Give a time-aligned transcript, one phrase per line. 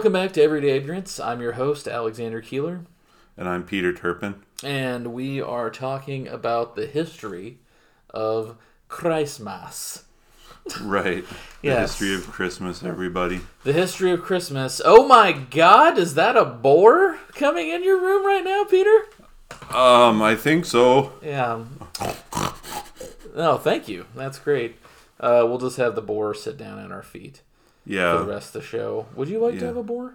[0.00, 1.20] Welcome back to Everyday Ignorance.
[1.20, 2.86] I'm your host, Alexander Keeler,
[3.36, 4.36] And I'm Peter Turpin.
[4.64, 7.58] and we are talking about the history
[8.08, 8.56] of
[8.88, 10.04] Christmas.
[10.80, 11.26] Right.
[11.62, 13.42] The history of Christmas, everybody.
[13.64, 14.80] The history of Christmas.
[14.82, 19.04] Oh my god, is that a boar coming in your room right now, Peter?
[19.70, 21.12] Um, I think so.
[21.22, 21.64] Yeah.
[23.34, 24.06] Oh, thank you.
[24.16, 24.76] That's great.
[25.20, 27.42] Uh, we'll just have the boar sit down at our feet
[28.18, 29.06] for the rest of the show.
[29.16, 30.14] Would you like to have a boar?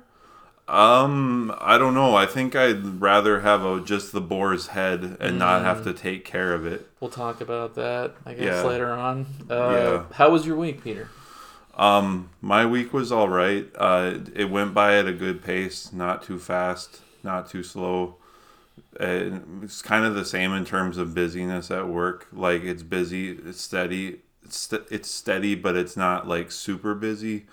[0.67, 2.15] Um, I don't know.
[2.15, 6.26] I think I'd rather have a, just the boar's head and not have to take
[6.26, 6.87] care of it.
[6.99, 8.63] We'll talk about that, I guess, Yeah.
[8.63, 9.27] later on.
[9.49, 10.03] Uh, Yeah.
[10.13, 11.09] How was your week, Peter?
[11.77, 13.68] Um, my week was all right.
[13.76, 18.15] Uh, it went by at a good pace, not too fast, not too slow.
[18.99, 22.27] It's kind of the same in terms of busyness at work.
[22.34, 27.46] Like it's busy, it's steady, it's, st- it's steady, but it's not like super busy.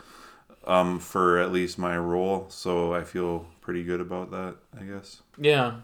[0.65, 4.57] Um, for at least my role, so I feel pretty good about that.
[4.79, 5.23] I guess.
[5.37, 5.77] Yeah.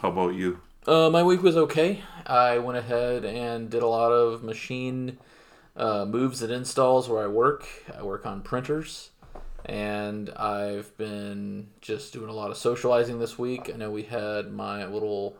[0.00, 0.60] How about you?
[0.86, 2.02] Uh, my week was okay.
[2.26, 5.18] I went ahead and did a lot of machine
[5.76, 7.66] uh, moves and installs where I work.
[7.96, 9.10] I work on printers.
[9.64, 13.68] And I've been just doing a lot of socializing this week.
[13.72, 15.36] I know we had my little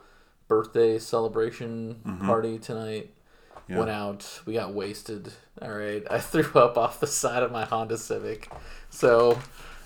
[0.49, 3.11] birthday celebration party tonight.
[3.69, 3.79] Yeah.
[3.79, 4.41] Went out.
[4.47, 5.33] We got wasted.
[5.61, 6.03] All right.
[6.11, 8.49] I threw up off the side of my Honda Civic.
[8.91, 9.39] So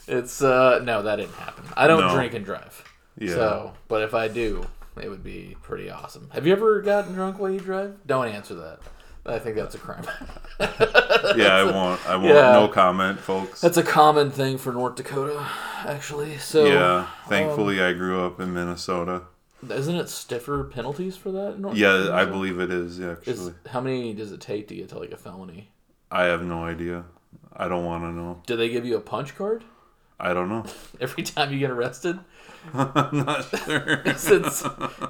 [0.07, 1.65] it's, uh, no, that didn't happen.
[1.77, 2.15] I don't No.
[2.15, 2.85] drink and drive.
[3.19, 3.35] Yeah.
[3.35, 4.67] So, but if I do,
[5.01, 6.29] it would be pretty awesome.
[6.33, 7.97] Have you ever gotten drunk while you drive?
[8.07, 8.81] Don't answer that.
[9.27, 10.05] I think that's a crime.
[10.61, 12.07] yeah, I won't.
[12.09, 12.29] I won't.
[12.29, 12.53] Yeah.
[12.53, 13.61] No comment, folks.
[13.61, 15.47] that's a common thing for North Dakota,
[15.87, 16.39] actually.
[16.39, 17.07] So, yeah.
[17.29, 19.23] Thankfully, I grew up in Minnesota.
[19.69, 21.73] Isn't it stiffer penalties for that?
[21.75, 22.15] Yeah?
[22.15, 22.99] I believe it is.
[22.99, 25.71] Is, Actually, how many does it take to get to like a felony?
[26.11, 27.05] I have no idea.
[27.53, 28.43] I don't want to know.
[28.47, 29.65] Do they give you a punch card
[30.21, 30.65] I don't know.
[31.01, 32.19] every time you get arrested?
[32.75, 34.03] I'm not sure.
[34.05, 34.45] Is it,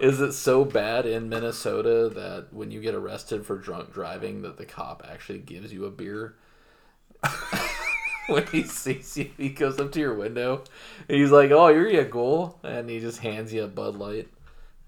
[0.01, 4.57] is it so bad in Minnesota that when you get arrested for drunk driving that
[4.57, 6.37] the cop actually gives you a beer?
[8.29, 10.63] when he sees you, he goes up to your window
[11.09, 14.29] and he's like, "Oh, you're a goal," and he just hands you a Bud Light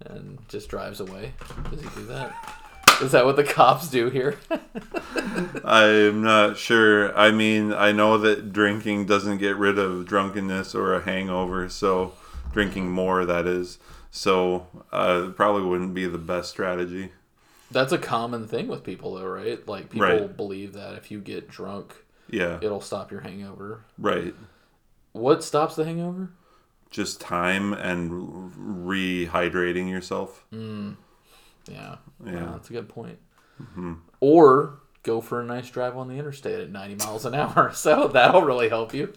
[0.07, 1.33] and just drives away.
[1.71, 2.59] Does he do that?
[3.01, 4.39] Is that what the cops do here?
[5.65, 7.17] I'm not sure.
[7.17, 12.12] I mean, I know that drinking doesn't get rid of drunkenness or a hangover, so
[12.53, 13.79] drinking more, that is.
[14.11, 17.12] So, uh, probably wouldn't be the best strategy.
[17.71, 19.67] That's a common thing with people, though, right?
[19.67, 20.37] Like people Right.
[20.37, 21.95] believe that if you get drunk,
[22.29, 23.85] Yeah, it'll stop your hangover.
[23.99, 24.35] right.
[25.12, 26.31] What stops the hangover?
[26.93, 28.53] Just time and
[28.87, 30.45] rehydrating yourself.
[30.53, 32.51] Yeah, Yeah.
[32.53, 33.19] that's a good point.
[34.21, 37.71] Or go for a nice drive on the interstate at 90 miles an hour.
[37.75, 39.13] So that'll really help you.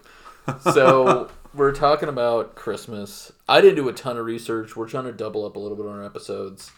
[0.74, 3.32] So we're talking about Christmas.
[3.48, 4.76] I didn't do a ton of research.
[4.76, 6.72] We're trying to double up a little bit on our episodes.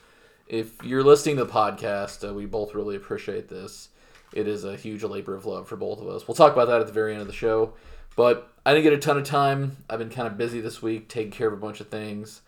[0.47, 3.90] If you're listening to the podcast, uh, we both really appreciate this.
[4.34, 6.28] It is a huge labor of love for both of us.
[6.28, 7.74] We'll talk about that at the very end of the show.
[8.16, 9.78] But I didn't get a ton of time.
[9.89, 12.41] I've been kind of busy this week, taking care of a bunch of things.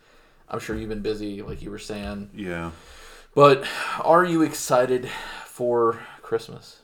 [0.50, 2.28] I'm sure you've been busy, like you were saying.
[2.34, 2.72] Yeah.
[3.34, 3.64] But
[4.02, 5.08] are you excited
[5.46, 6.80] for Christmas?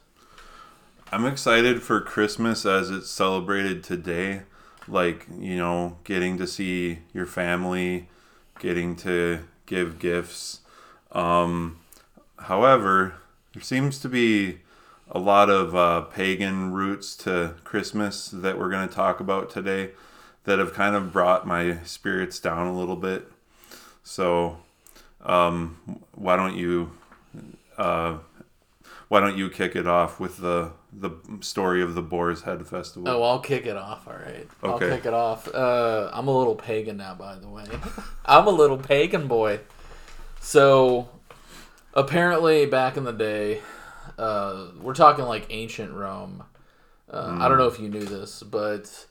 [1.12, 4.44] I'm excited for Christmas as it's celebrated today.
[4.88, 8.08] Like, you know, getting to see your family,
[8.58, 10.60] getting to give gifts.
[11.12, 11.80] Um,
[12.38, 13.16] however,
[13.52, 14.60] there seems to be
[15.10, 19.90] a lot of uh, pagan roots to Christmas that we're going to talk about today
[20.44, 23.30] that have kind of brought my spirits down a little bit.
[24.02, 24.58] So,
[25.24, 26.92] um, why don't you
[27.78, 28.18] uh,
[29.08, 31.10] why don't you kick it off with the the
[31.40, 33.08] story of the Boar's Head Festival?
[33.08, 34.08] Oh, I'll kick it off.
[34.08, 34.48] All right.
[34.62, 34.88] I'll Okay.
[34.90, 35.52] kick it off.
[35.52, 37.64] Uh, I'm a little pagan now, by the way.
[38.24, 39.60] I'm a little pagan boy.
[40.40, 41.08] So,
[41.94, 43.60] apparently, back in the day,
[44.18, 46.44] uh, we're talking like ancient Rome.
[47.10, 49.06] Uh, I don't know if you knew this, but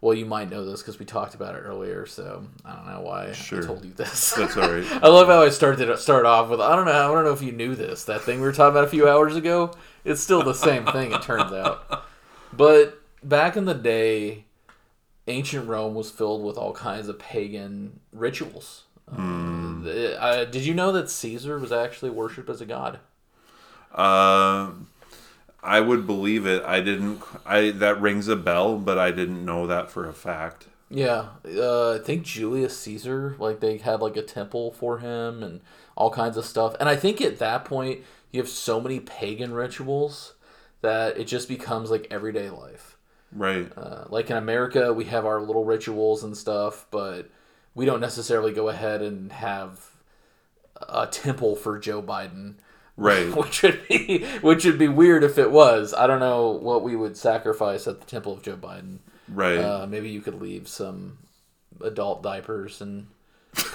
[0.00, 2.04] well, you might know this because we talked about it earlier.
[2.06, 3.62] So I don't know why Sure.
[3.62, 4.32] I told you this.
[4.34, 4.84] That's all right.
[5.02, 7.42] I love how I started start off with I don't know I don't know if
[7.42, 9.72] you knew this that thing we were talking about a few hours ago.
[10.04, 11.12] It's still the same thing.
[11.12, 12.04] It turns out,
[12.52, 14.44] but back in the day,
[15.26, 18.84] ancient Rome was filled with all kinds of pagan rituals.
[19.10, 22.98] The- uh, did you know that Caesar was actually worshipped as a god?
[23.92, 24.70] Uh,
[25.62, 26.62] I would believe it.
[26.64, 27.22] I didn't.
[27.44, 30.66] I that rings a bell, but I didn't know that for a fact.
[30.90, 35.60] Yeah, uh, I think Julius Caesar, like they had like a temple for him and
[35.96, 36.74] all kinds of stuff.
[36.80, 38.00] And I think at that point
[38.30, 40.34] you have so many pagan rituals
[40.80, 42.96] that it just becomes like everyday life.
[43.32, 43.70] Right.
[43.76, 47.28] Uh, like in America, we have our little rituals and stuff, but
[47.74, 49.90] we don't necessarily go ahead and have
[50.88, 52.54] a temple for Joe Biden.
[52.98, 53.26] Right.
[53.36, 55.94] Which would be which would be weird if it was.
[55.94, 58.98] I don't know what we would sacrifice at the temple of Joe Biden.
[59.28, 59.58] Right.
[59.58, 61.18] Uh, maybe you could leave some
[61.80, 63.06] adult diapers and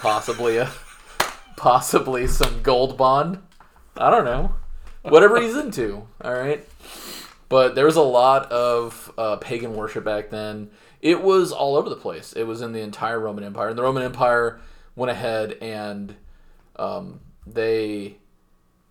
[0.02, 0.70] possibly a
[1.56, 3.40] possibly some gold bond.
[3.96, 4.56] I don't know.
[5.04, 6.06] Whatever he's into.
[6.22, 6.68] All right.
[7.48, 10.70] But there was a lot of uh, pagan worship back then.
[11.02, 12.34] It was all over the place.
[12.34, 14.60] It was in the entire Roman Empire, and the Roman Empire
[14.96, 16.16] went ahead and
[16.78, 18.18] um, they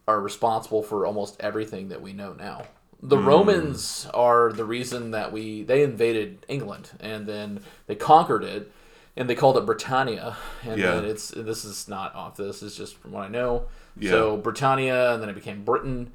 [0.09, 2.63] are responsible for almost everything that we know now.
[3.03, 8.71] The Romans are the reason that we they invaded England and then they conquered it
[9.17, 10.93] and they called it Britannia and Yeah.
[10.97, 13.65] then it's this is not off this is just from what I know.
[13.99, 14.11] Yeah.
[14.11, 16.13] So Britannia and then it became Britain.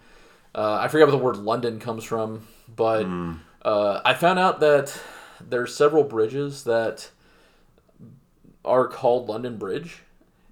[0.56, 3.06] Uh, I forget where the word London comes from, but
[3.63, 4.98] uh, I found out that
[5.45, 7.12] there's several bridges that
[8.66, 10.01] are called London Bridge,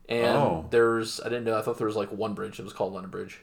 [0.10, 0.66] and Oh.
[0.70, 3.12] there's I didn't know I thought there was like one bridge It was called London
[3.12, 3.40] Bridge.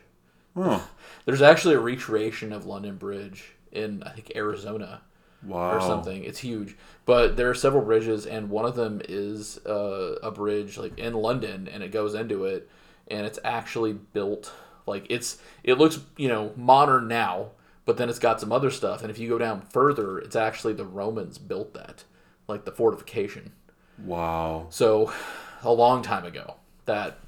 [0.56, 0.87] Oh,
[1.25, 5.00] There's actually a recreation of London Bridge in I think Arizona
[5.43, 5.76] wow.
[5.76, 6.25] or something.
[6.25, 6.76] It's huge,
[7.06, 11.14] but there are several bridges, and one of them is uh, a bridge like in
[11.14, 12.69] London, and it goes into it,
[13.08, 14.53] and it's actually built
[14.87, 17.53] like it's it looks you know modern now,
[17.87, 20.75] but then it's got some other stuff, and if you go down further, it's actually
[20.75, 22.05] the Romans built that,
[22.47, 23.53] like the fortification.
[24.05, 24.67] Wow.
[24.70, 25.12] So,
[25.62, 27.19] a long time ago, that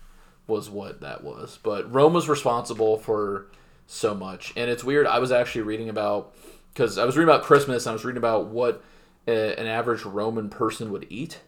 [0.46, 1.58] was what that was.
[1.62, 3.46] But Rome was responsible for
[3.86, 5.06] so much, and it's weird.
[5.06, 6.34] I was actually reading about
[6.72, 7.86] because I was reading about Christmas.
[7.86, 8.82] And I was reading about what
[9.26, 11.40] a, an average Roman person would eat,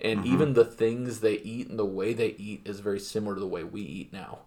[0.00, 0.32] and mm-hmm.
[0.32, 3.46] even the things they eat and the way they eat is very similar to the
[3.46, 4.40] way we eat now.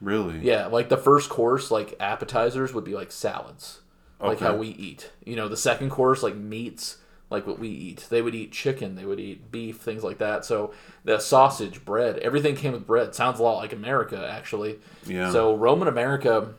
[0.00, 0.38] Really?
[0.38, 3.80] Yeah, like the first course, like appetizers would be like salads,
[4.18, 5.10] like how we eat.
[5.24, 6.96] You know, the second course, like meats,
[7.30, 8.06] like what we eat.
[8.10, 10.44] They would eat chicken, they would eat beef, things like that.
[10.44, 10.74] So
[11.04, 13.14] the sausage, bread, everything came with bread.
[13.14, 14.78] Sounds a lot like America, actually.
[15.06, 15.30] Yeah.
[15.30, 16.54] So Roman America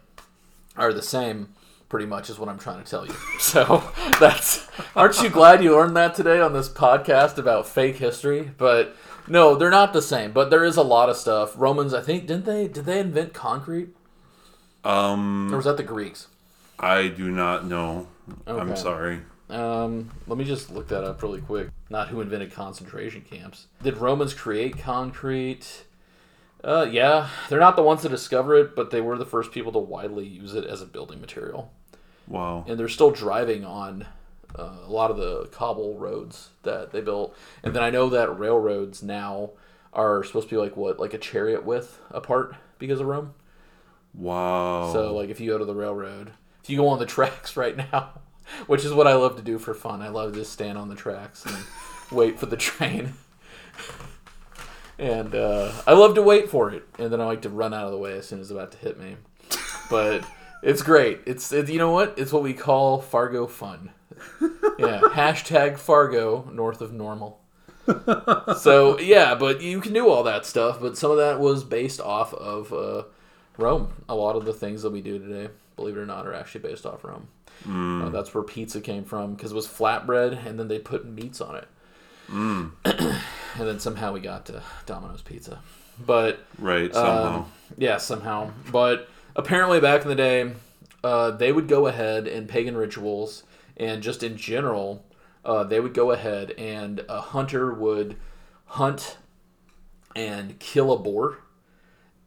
[0.78, 1.50] are the same,
[1.90, 3.14] pretty much, is what I'm trying to tell you.
[3.40, 3.84] So
[4.20, 4.68] that's.
[4.96, 8.52] Aren't you glad you learned that today on this podcast about fake history?
[8.58, 8.96] But
[9.28, 10.32] no, they're not the same.
[10.32, 11.54] But there is a lot of stuff.
[11.58, 12.68] Romans, I think, didn't they?
[12.68, 13.90] Did they invent concrete?
[14.86, 16.28] Um, Or was that the Greeks?
[16.80, 18.08] I do not know.
[18.48, 19.22] I'm sorry.
[19.52, 21.70] Um, let me just look that up really quick.
[21.90, 23.68] Not who invented concentration camps.
[23.84, 25.84] Did Romans create concrete?
[26.64, 29.72] Uh, yeah, they're not the ones to discover it, but they were the first people
[29.72, 31.72] to widely use it as a building material.
[32.28, 32.64] Wow.
[32.68, 34.06] And they're still driving on
[34.58, 37.36] uh, a lot of the cobble roads that they built.
[37.64, 39.52] And then I know that railroads now
[39.92, 43.34] are supposed to be like what, like a chariot width apart because of Rome.
[44.14, 44.92] Wow.
[44.94, 46.32] So like if you go to the railroad,
[46.64, 48.22] if you go on the tracks right now,
[48.68, 50.02] which is what I love to do for fun.
[50.02, 51.58] I love to just stand on the tracks and
[52.12, 53.14] wait for the train.
[55.00, 57.86] And uh, I love to wait for it, and then I like to run out
[57.86, 59.18] of the way as soon as it's about to hit me.
[59.90, 60.24] But
[60.64, 61.22] it's great.
[61.26, 62.14] It's it, you know what?
[62.18, 63.92] It's what we call Fargo fun.
[64.78, 67.40] Yeah, hashtag Fargo north of normal.
[68.58, 70.80] So yeah, but you can do all that stuff.
[70.80, 73.04] But some of that was based off of uh,
[73.58, 73.92] Rome.
[74.08, 76.62] A lot of the things that we do today, believe it or not, are actually
[76.62, 77.28] based off Rome.
[77.70, 81.42] Uh, that's where pizza came from because it was flatbread, and then they put meats
[81.42, 81.68] on it.
[82.86, 85.60] and then somehow we got to Domino's Pizza.
[86.04, 86.94] But right.
[86.94, 87.36] Somehow.
[87.36, 88.52] um, yeah, somehow.
[88.72, 90.52] But apparently, back in the day,
[91.04, 93.44] uh, they would go ahead in pagan rituals
[93.78, 95.04] and just in general,
[95.44, 98.16] uh, they would go ahead and a hunter would
[98.66, 99.18] hunt
[100.16, 101.40] and kill a boar.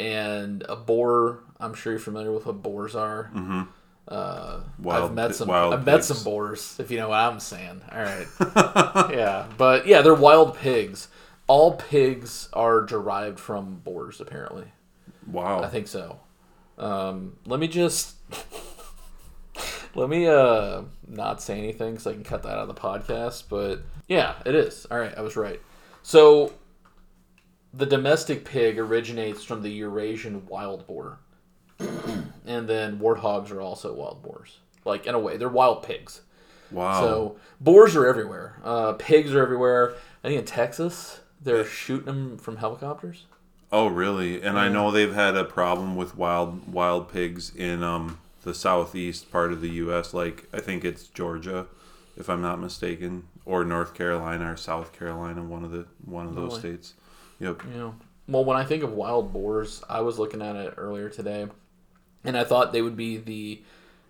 [0.01, 3.31] And a boar, I'm sure you're familiar with what boars are.
[3.33, 3.63] Mm-hmm.
[4.07, 5.51] Uh, Wild I've met some.
[5.51, 6.07] I've met pigs.
[6.09, 7.81] some boars, if you know what I'm saying.
[7.91, 8.27] All right.
[9.11, 11.09] yeah, but yeah, they're wild pigs.
[11.47, 14.67] All pigs are derived from boars, apparently.
[15.27, 15.63] wow.
[15.63, 16.21] I think so.
[16.77, 18.17] Um, let me just
[19.95, 23.45] let me uh not say anything so I can cut that out of the podcast.
[23.49, 24.87] But yeah, it is.
[24.91, 25.61] All right, I was right.
[26.03, 26.53] So
[27.73, 31.19] the domestic pig originates from the Eurasian wild boar,
[32.45, 34.59] and then warthogs are also wild boars.
[34.85, 36.21] Like in a way, they're wild pigs.
[36.71, 37.01] wow.
[37.01, 38.57] So boars are everywhere.
[38.65, 39.95] Uh, pigs are everywhere.
[40.23, 43.27] I think in Texas they're shooting them from helicopters.
[43.73, 44.41] oh, really?
[44.43, 49.31] And I know they've had a problem with wild wild pigs in um the southeast
[49.33, 50.13] part of the U.S.
[50.15, 51.67] Like I think it's Georgia,
[52.17, 56.35] if I'm not mistaken, or North Carolina or South Carolina, one of the one of
[56.35, 56.61] those Really?
[56.61, 56.95] states.
[57.41, 57.65] Yep.
[57.75, 57.95] Know,
[58.29, 61.47] well, when I think of wild boars, I was looking at it earlier today,
[62.25, 63.63] and I thought they would be the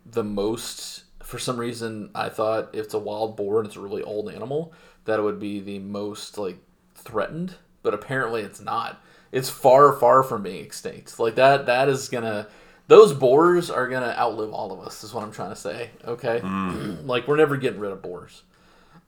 [0.06, 3.80] the most for some reason, I thought if it's a wild boar and it's a
[3.80, 4.72] really old animal,
[5.06, 6.58] that it would be the most like
[6.94, 7.54] threatened.
[7.82, 9.02] But apparently, it's not.
[9.32, 11.18] It's far, far from being extinct.
[11.18, 11.66] Like that.
[11.66, 12.46] That is gonna.
[12.86, 15.02] Those boars are gonna outlive all of us.
[15.02, 15.90] Is what I'm trying to say.
[16.04, 16.40] Okay.
[16.40, 17.06] Mm.
[17.06, 18.42] like we're never getting rid of boars.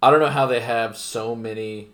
[0.03, 1.89] I don't know how they have so many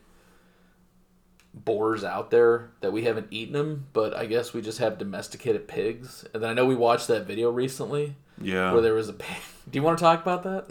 [1.55, 5.69] boars out there that we haven't eaten them, but I guess we just have domesticated
[5.69, 6.25] pigs.
[6.33, 8.73] And then I know we watched that video recently Yeah.
[8.73, 9.37] where there was a pig.
[9.71, 10.67] Do you want to talk about that?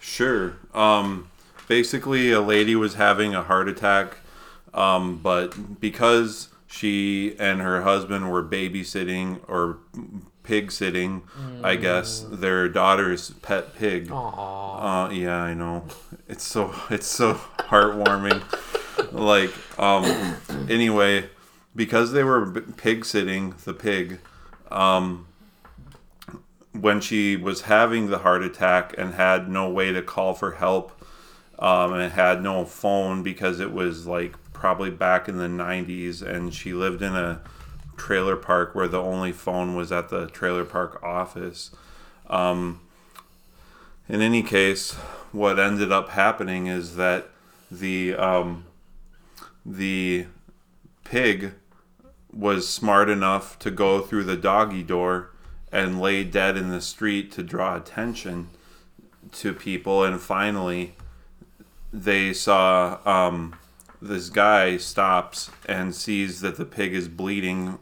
[0.00, 0.54] Sure.
[0.74, 1.28] Um,
[1.68, 4.18] basically, a lady was having a heart attack,
[4.74, 9.78] um, but because she and her husband were babysitting or
[10.42, 11.22] pig sitting,
[11.62, 14.08] I guess their daughter's pet pig.
[14.08, 15.08] Aww.
[15.08, 15.84] Uh, yeah, I know.
[16.28, 18.42] It's so it's so heartwarming.
[19.12, 20.36] Like, um,
[20.68, 21.28] anyway,
[21.74, 24.20] because they were pig sitting the pig,
[24.70, 25.26] um,
[26.72, 30.92] when she was having the heart attack and had no way to call for help,
[31.58, 36.54] um, and had no phone because it was like probably back in the 90s, and
[36.54, 37.40] she lived in a
[37.96, 41.70] trailer park where the only phone was at the trailer park office.
[42.28, 42.80] Um,
[44.08, 44.92] in any case,
[45.32, 47.28] what ended up happening is that
[47.70, 48.64] the um,
[49.64, 50.26] the
[51.04, 51.52] pig
[52.32, 55.30] was smart enough to go through the doggy door
[55.72, 58.48] and lay dead in the street to draw attention
[59.32, 60.04] to people.
[60.04, 60.94] And finally
[61.92, 63.56] they saw um,
[64.00, 67.78] this guy stops and sees that the pig is bleeding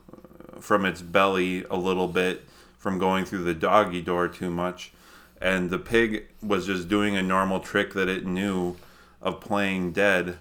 [0.61, 2.45] from its belly a little bit
[2.79, 4.93] from going through the doggy door too much.
[5.41, 8.77] And the pig was just doing a normal trick that it knew
[9.21, 10.39] of playing dead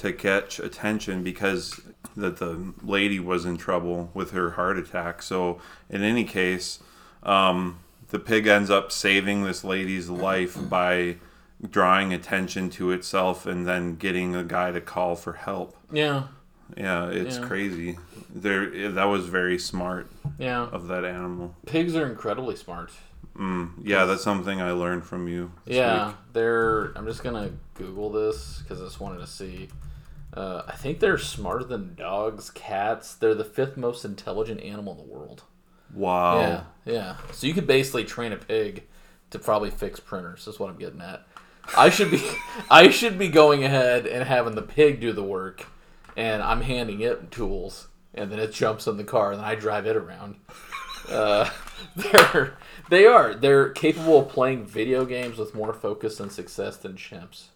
[0.00, 1.80] to catch attention because
[2.16, 5.22] that the lady was in trouble with her heart attack.
[5.22, 6.78] So in any case,
[7.22, 11.16] um, the pig ends up saving this lady's life by
[11.70, 15.76] drawing attention to itself and then getting a guy to call for help.
[15.92, 16.24] Yeah.
[16.76, 17.46] Yeah, it's Yeah.
[17.46, 17.98] crazy.
[18.34, 20.62] There, that was very smart Yeah.
[20.72, 21.54] of that animal.
[21.66, 22.90] Pigs are incredibly smart.
[23.36, 25.52] Mm, yeah, that's something I learned from you.
[25.66, 26.16] Yeah, week.
[26.32, 26.92] they're.
[26.96, 29.68] I'm just gonna Google this because I just wanted to see.
[30.32, 33.14] Uh, I think they're smarter than dogs, cats.
[33.14, 35.42] They're the fifth most intelligent animal in the world.
[35.92, 36.40] Wow.
[36.40, 37.16] Yeah, yeah.
[37.32, 38.84] So you could basically train a pig
[39.30, 40.46] to probably fix printers.
[40.46, 41.26] Is what I'm getting at.
[41.76, 42.22] I should be,
[42.70, 45.66] I should be going ahead and having the pig do the work,
[46.16, 49.54] and I'm handing it tools, and then it jumps in the car, and then I
[49.56, 50.36] drive it around.
[51.08, 51.48] Uh,
[51.96, 52.56] they're
[52.88, 57.46] they are they're capable of playing video games with more focus and success than chimps.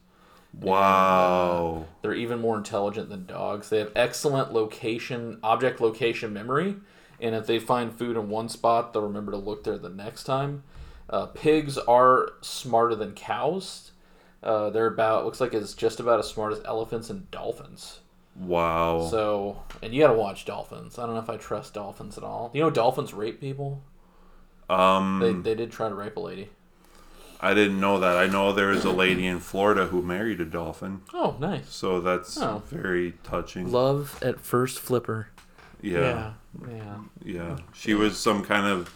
[0.61, 1.87] Wow.
[2.02, 3.68] They're even more intelligent than dogs.
[3.70, 6.76] They have excellent location, object location memory,
[7.20, 10.25] and if they find food in one spot, they'll remember to look there the next
[10.25, 10.62] time.
[11.11, 13.92] Uh, pigs are smarter than cows.
[14.42, 18.00] Uh, they're about looks like it's just about as smart as elephants and dolphins.
[18.37, 19.08] wow.
[19.11, 20.99] So, and you got to watch dolphins.
[20.99, 22.50] I don't know if I trust dolphins at all.
[22.54, 23.82] You know, dolphins rape people.
[24.68, 26.50] um, They they did try to rape a lady.
[27.45, 28.17] I didn't know that.
[28.17, 31.69] I know there is a lady in Florida who married a dolphin, Oh, nice.
[31.69, 32.63] so that's Oh.
[32.71, 33.71] very touching.
[33.71, 35.29] Love at first flipper.
[35.83, 36.33] yeah,
[36.69, 36.97] yeah.
[37.23, 37.57] yeah.
[37.75, 38.89] She was some kind of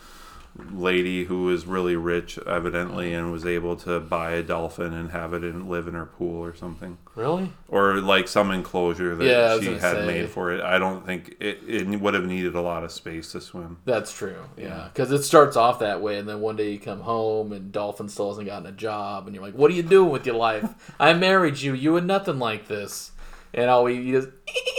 [0.73, 5.33] lady who was really rich, evidently, and was able to buy a dolphin and have
[5.33, 7.53] it and live in her pool or something, Really?
[7.69, 10.07] or like some enclosure that Yeah, she had say.
[10.07, 10.61] made for it.
[10.61, 13.79] I don't think it, it would have needed a lot of space to swim.
[13.85, 14.45] That's true.
[14.57, 17.71] Yeah, because it starts off that way, and then one day you come home and
[17.73, 20.37] Dolphin still hasn't gotten a job, and you're like, "What are you doing with your
[20.37, 20.69] life?
[20.99, 21.73] I married you.
[21.75, 23.13] You were nothing like this."
[23.55, 24.27] And all he does,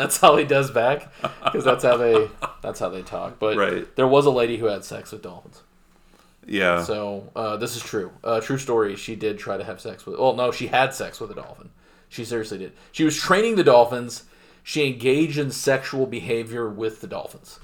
[0.00, 1.08] that's all he does back,
[1.44, 2.28] because that's how they
[2.62, 3.38] that's how they talk.
[3.38, 3.96] But Right.
[3.96, 5.62] there was a lady who had sex with dolphins.
[6.46, 6.82] Yeah.
[6.84, 8.10] So uh, this is true.
[8.24, 8.96] Uh, true story.
[8.96, 10.18] She did try to have sex with.
[10.18, 11.70] Well, no, she had sex with a dolphin.
[12.08, 12.72] She seriously did.
[12.92, 14.24] She was training the dolphins.
[14.62, 17.60] She engaged in sexual behavior with the dolphins.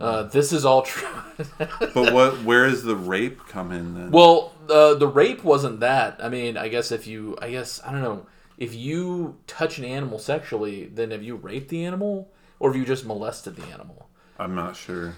[0.00, 1.06] Uh, this is all true.
[1.58, 2.42] but what?
[2.44, 4.10] Where does the rape come in then?
[4.10, 6.18] well, uh, the rape wasn't that.
[6.22, 8.26] I mean, I guess if you, I guess I don't know,
[8.58, 12.84] if you touch an animal sexually, then have you raped the animal, or have you
[12.86, 14.08] just molested the animal?
[14.38, 15.14] I'm not sure.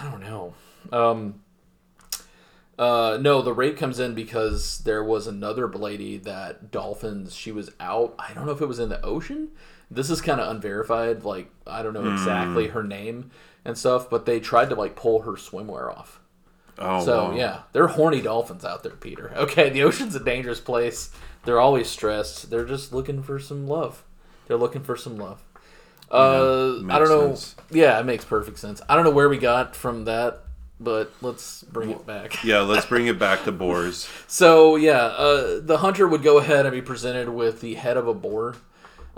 [0.00, 0.54] I don't know.
[0.92, 1.42] Um,
[2.78, 7.34] uh, no, the rape comes in because there was another lady that dolphins.
[7.34, 8.14] She was out.
[8.18, 9.48] I don't know if it was in the ocean.
[9.90, 11.24] This is kind of unverified.
[11.24, 13.30] Like I don't know exactly her name
[13.64, 16.20] and stuff, but they tried to like pull her swimwear off.
[16.78, 17.34] Oh, So wow.
[17.36, 19.32] yeah, they're horny dolphins out there, Peter.
[19.36, 21.10] Okay, the ocean's a dangerous place.
[21.44, 22.50] They're always stressed.
[22.50, 24.04] They're just looking for some love.
[24.46, 25.42] They're looking for some love.
[26.10, 27.34] Uh, I don't know.
[27.34, 27.54] sense.
[27.70, 28.80] Yeah, it makes perfect sense.
[28.88, 30.44] I don't know where we got from that
[30.80, 32.44] but let's bring it back.
[32.44, 34.08] Yeah, let's bring it back to boars.
[34.26, 38.06] So yeah, uh, the hunter would go ahead and be presented with the head of
[38.06, 38.56] a boar,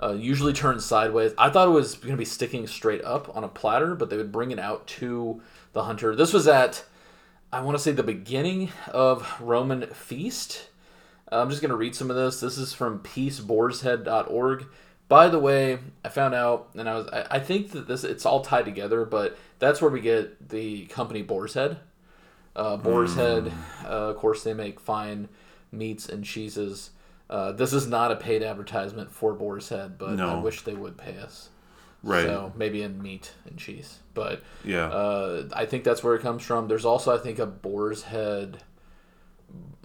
[0.03, 1.33] uh, usually turned sideways.
[1.37, 4.17] I thought it was going to be sticking straight up on a platter, but they
[4.17, 6.17] would bring it out to the hunter.
[6.17, 6.85] This was at,
[7.53, 10.69] I want to say, the beginning of Roman feast.
[11.33, 12.41] I'm just going to read some of this.
[12.41, 14.67] This is from peaceboarshead.org.
[15.09, 18.25] By the way, I found out, and I was I, I think that this it's
[18.25, 21.79] all tied together, but that's where we get the company Boar's Head.
[22.55, 23.53] Uh, Boar's Head,
[23.85, 25.29] uh, of course, they make fine
[25.73, 26.91] meats and cheeses.
[27.29, 30.97] Uh, this is not a paid advertisement for Boar's Head, but I wish they would
[30.97, 31.49] pay us.
[32.03, 32.25] Right.
[32.25, 34.87] So maybe in meat and cheese, but Yeah.
[34.87, 36.67] uh, I think that's where it comes from.
[36.67, 38.63] There's also, I think, a Boar's Head,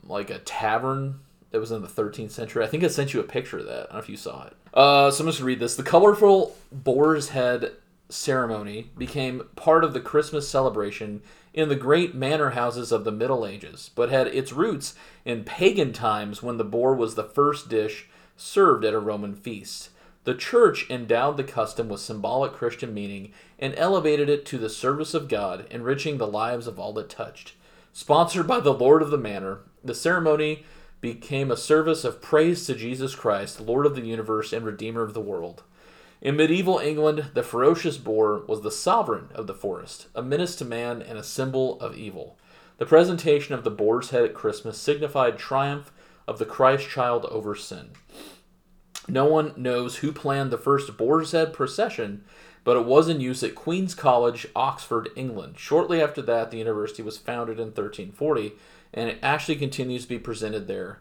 [0.03, 1.19] like a tavern
[1.51, 2.63] that was in the 13th century.
[2.63, 3.73] I think I sent you a picture of that.
[3.73, 4.53] I don't know if you saw it.
[4.73, 5.75] Uh, so I'm just gonna read this.
[5.75, 7.71] The colorful Boar's Head
[8.09, 11.21] ceremony became part of the Christmas celebration
[11.53, 15.93] in the great manor houses of the Middle Ages, but had its roots in pagan
[15.93, 19.89] times when the boar was the first dish served at a Roman feast.
[20.25, 25.13] The church endowed the custom with symbolic Christian meaning and elevated it to the service
[25.13, 27.53] of God, enriching the lives of all it touched.
[27.93, 30.65] Sponsored by the Lord of the Manor, the ceremony
[31.05, 35.13] became a service of praise to Jesus Christ, Lord of the universe and Redeemer of
[35.13, 35.61] the world.
[36.19, 40.65] In medieval England, the ferocious boar was the sovereign of the forest, a menace to
[40.65, 42.39] man and a symbol of evil.
[42.79, 45.91] The presentation of the boar's head at Christmas signified triumph
[46.27, 47.91] of the Christ child over sin.
[49.07, 52.23] No one knows who planned the first boar's head procession,
[52.63, 55.59] but it was in use at Queen's College, Oxford, England.
[55.59, 58.53] Shortly after that, the university was founded in 1340,
[58.95, 60.99] and it actually continues to be presented there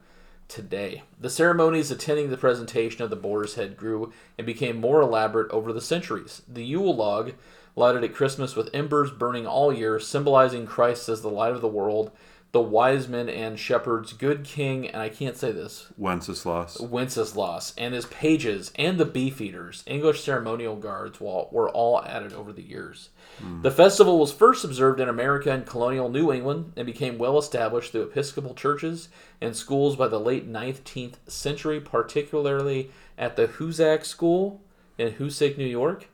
[0.48, 1.02] today.
[1.18, 5.72] The ceremonies attending the presentation of the boar's head grew and became more elaborate over
[5.72, 6.42] the centuries.
[6.46, 7.32] The Yule log,
[7.76, 11.68] lighted at Christmas with embers burning all year, symbolizing Christ as the light of the
[11.68, 12.10] world,
[12.54, 16.78] the wise men and shepherds, good king, and I can't say this, Wenceslas.
[16.78, 22.62] Wenceslas and his pages and the beefeaters, English ceremonial guards, were all added over the
[22.62, 23.08] years.
[23.40, 23.62] Hmm.
[23.62, 27.90] The festival was first observed in America and colonial New England and became well established
[27.90, 29.08] through Episcopal churches
[29.40, 32.88] and schools by the late 19th century, particularly
[33.18, 34.62] at the Hoosac School
[34.96, 36.06] in Hoosick, New York.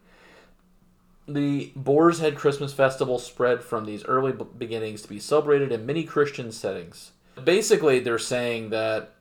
[1.28, 6.04] The Boar's Head Christmas Festival spread from these early beginnings to be celebrated in many
[6.04, 7.12] Christian settings.
[7.42, 9.12] Basically, they're saying that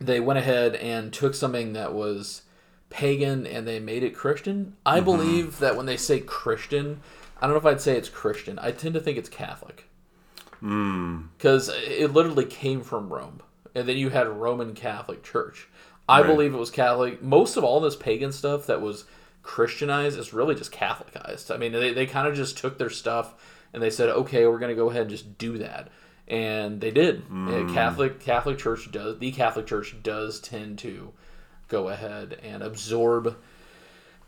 [0.00, 2.42] they went ahead and took something that was
[2.90, 4.76] pagan and they made it Christian.
[4.84, 5.04] I mm-hmm.
[5.04, 7.00] believe that when they say Christian,
[7.40, 8.58] I don't know if I'd say it's Christian.
[8.58, 9.88] I tend to think it's Catholic.
[10.62, 11.28] Mm.
[11.36, 13.40] Because it literally came from Rome.
[13.74, 15.68] And then you had Roman Catholic Church.
[16.08, 16.26] I Right.
[16.26, 17.22] believe it was Catholic.
[17.22, 19.04] Most of all this pagan stuff that was
[19.42, 21.52] Christianized is really just Catholicized.
[21.52, 23.34] I mean, they, they kind of just took their stuff
[23.72, 25.88] and they said, okay, we're going to go ahead and just do that.
[26.28, 27.24] And they did.
[27.48, 31.12] And Catholic Catholic Church does the Catholic Church does tend to
[31.68, 33.36] go ahead and absorb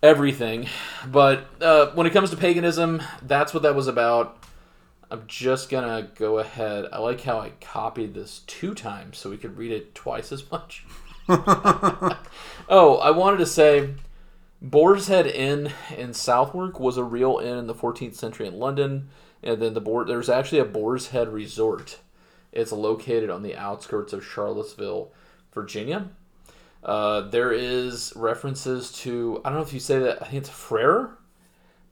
[0.02, 0.66] everything.
[1.06, 4.44] But uh, when it comes to paganism, that's what that was about.
[5.10, 6.86] I'm just gonna go ahead.
[6.92, 10.50] I like how I copied this two times so we could read it twice as
[10.50, 10.84] much.
[11.28, 13.90] oh, I wanted to say
[14.64, 19.10] Boar's Head Inn in Southwark was a real inn in the 14th century in London,
[19.42, 21.98] and then the board there's actually a Boar's Head Resort.
[22.50, 25.12] It's located on the outskirts of Charlottesville,
[25.52, 26.08] Virginia.
[26.82, 30.48] Uh, there is references to I don't know if you say that I think it's
[30.48, 31.10] Frere,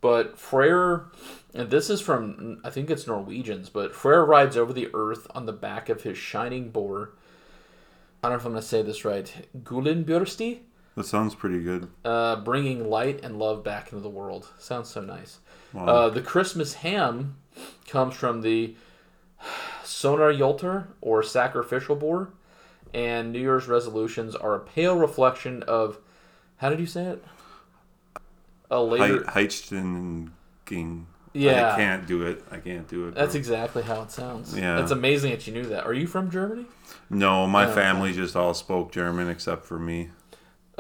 [0.01, 1.11] but Frere,
[1.53, 5.45] and this is from I think it's Norwegians, but Frere rides over the earth on
[5.45, 7.11] the back of his shining boar.
[8.23, 9.47] I don't know if I'm going to say this right.
[9.63, 10.61] Gullinbursti,
[10.97, 11.89] That sounds pretty good.
[12.05, 14.49] uh, bringing light and love back into the world.
[14.59, 15.39] Sounds so nice.
[15.77, 17.37] Uh, the Christmas ham
[17.89, 18.75] comes from the
[19.85, 22.31] Sonargöltr or sacrificial boar,
[22.93, 25.99] and New Year's resolutions are a pale reflection of.
[26.59, 27.25] How did you say it?
[28.71, 29.21] A later.
[29.25, 31.05] Heichtenking.
[31.35, 31.73] Yeah.
[31.73, 32.45] I can't do it.
[32.51, 33.15] I can't do it.
[33.15, 33.39] That's bro.
[33.39, 34.57] exactly how it sounds.
[34.57, 34.81] Yeah.
[34.83, 35.87] It's amazing that you knew that.
[35.87, 36.67] Are you from Germany?
[37.11, 40.11] no, my family just all spoke German except for me.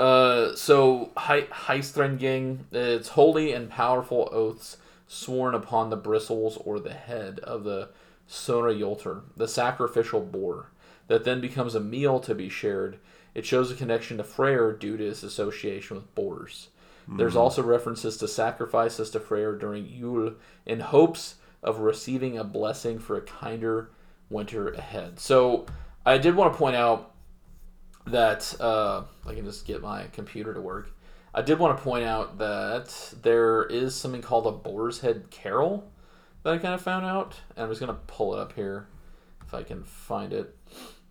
[0.03, 6.93] Uh, so He- Heitstrenging, it's holy and powerful oaths sworn upon the bristles or the
[6.93, 7.91] head of the
[8.29, 10.71] Sonargöltr, the sacrificial boar,
[11.07, 12.99] that then becomes a meal to be shared.
[13.33, 16.69] It shows a connection to Freyr due to its association with boars.
[17.07, 20.35] There's also references to sacrifices to Freyr during Yule
[20.67, 23.91] in hopes of receiving a blessing for a kinder
[24.31, 25.21] winter ahead.
[25.21, 25.67] So
[26.05, 27.12] I did want to point out
[28.07, 30.91] that uh, I can just get my computer to work.
[31.35, 35.91] I did want to point out that there is something called a Boar's Head Carol
[36.43, 38.87] that I kind of found out, and I'm just gonna pull it up here
[39.47, 40.57] if I can find it.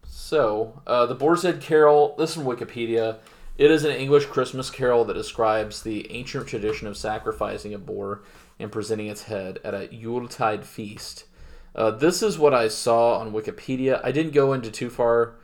[0.06, 2.16] So, uh, the Boar's Head Carol.
[2.18, 3.18] This is from Wikipedia.
[3.58, 8.22] It is an English Christmas carol that describes the ancient tradition of sacrificing a boar
[8.60, 11.26] and presenting its head at a Yuletide feast.
[11.76, 14.02] Uh, this is what I saw on Wikipedia.
[14.04, 15.36] I didn't go into too far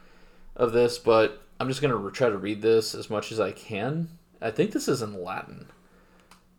[0.58, 3.52] of this, but I'm just going to try to read this as much as I
[3.54, 4.10] can.
[4.42, 5.68] I think this is in Latin.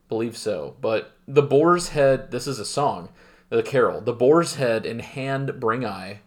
[0.09, 0.77] Believe so.
[0.81, 3.11] But the boar's head, this is a song,
[3.51, 4.01] the carol.
[4.01, 6.21] The boar's head in hand bring I,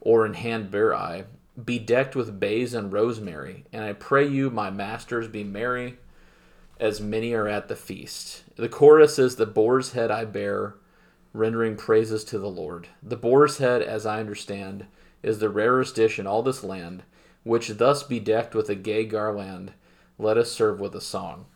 [0.00, 1.24] or in hand bear I,
[1.62, 3.64] bedecked with bays and rosemary.
[3.72, 5.98] And I pray you, my masters, be merry,
[6.78, 8.44] as many are at the feast.
[8.56, 10.76] The chorus is The boar's head I bear,
[11.32, 12.88] rendering praises to the Lord.
[13.02, 14.86] The boar's head, as I understand,
[15.22, 17.02] is the rarest dish in all this land,
[17.42, 19.72] which thus bedecked with a gay garland,
[20.18, 21.46] let us serve with a song.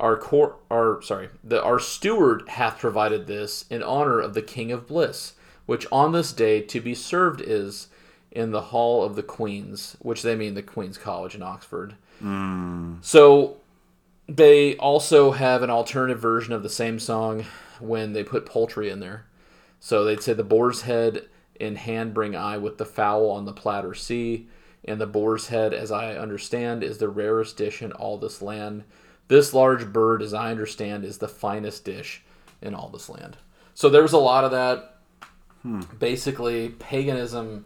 [0.00, 4.72] Our court, our sorry, the our steward hath provided this in honor of the King
[4.72, 5.34] of Bliss,
[5.66, 7.88] which on this day to be served is
[8.32, 11.94] in the Hall of the Queens, which they mean the Queen's College in Oxford.
[12.22, 13.04] Mm.
[13.04, 13.58] So
[14.28, 17.44] they also have an alternative version of the same song
[17.78, 19.26] when they put poultry in there.
[19.78, 21.26] So they'd say the boar's head
[21.60, 24.48] in hand bring I with the fowl on the platter see,
[24.84, 28.84] and the boar's head, as I understand, is the rarest dish in all this land.
[29.28, 32.22] This large bird, as I understand, is the finest dish
[32.60, 33.36] in all this land.
[33.74, 34.96] So there's a lot of that.
[35.98, 37.64] Basically, paganism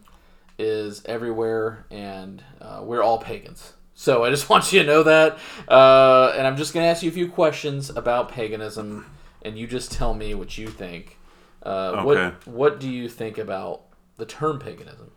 [0.58, 3.74] is everywhere, and uh, we're all pagans.
[3.94, 5.38] So I just want you to know that.
[5.68, 9.06] Uh, and I'm just going to ask you a few questions about paganism,
[9.42, 11.17] and you just tell me what you think.
[11.62, 12.04] Uh, Okay.
[12.04, 13.82] What What do you think about
[14.16, 15.10] the term paganism?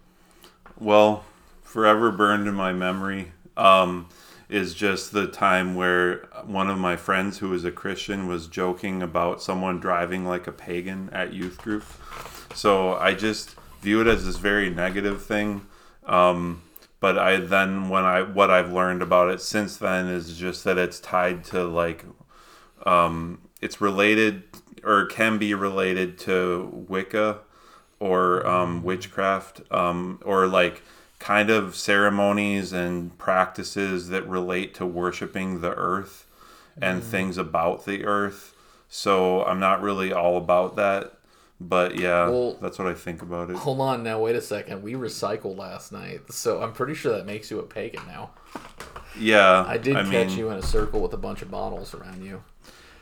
[0.79, 1.23] Well,
[1.61, 4.09] forever burned in my memory um,
[4.49, 9.01] is just the time where one of my friends who was a Christian was joking
[9.01, 11.83] about someone driving like a pagan at youth group.
[12.53, 15.65] So I just view it as this very negative thing.
[16.05, 16.61] Um,
[16.99, 20.77] but I then when I what I've learned about it since then is just that
[20.77, 22.05] it's tied to like
[22.85, 24.43] um, it's related
[24.83, 27.39] or can be related to Wicca
[27.99, 30.81] or um, witchcraft um, or like
[31.19, 36.25] kind of ceremonies and practices that relate to worshiping the earth
[36.81, 38.55] and things about the earth.
[38.89, 41.13] So I'm not really all about that,
[41.59, 43.55] but yeah, Well- that's what I think about it.
[43.57, 44.81] Hold on now, wait a second.
[44.81, 48.31] We recycled last night, so I'm pretty sure that makes you a pagan now.
[49.19, 52.23] Yeah, I did catch mean, you in a circle with a bunch of bottles around
[52.23, 52.41] you.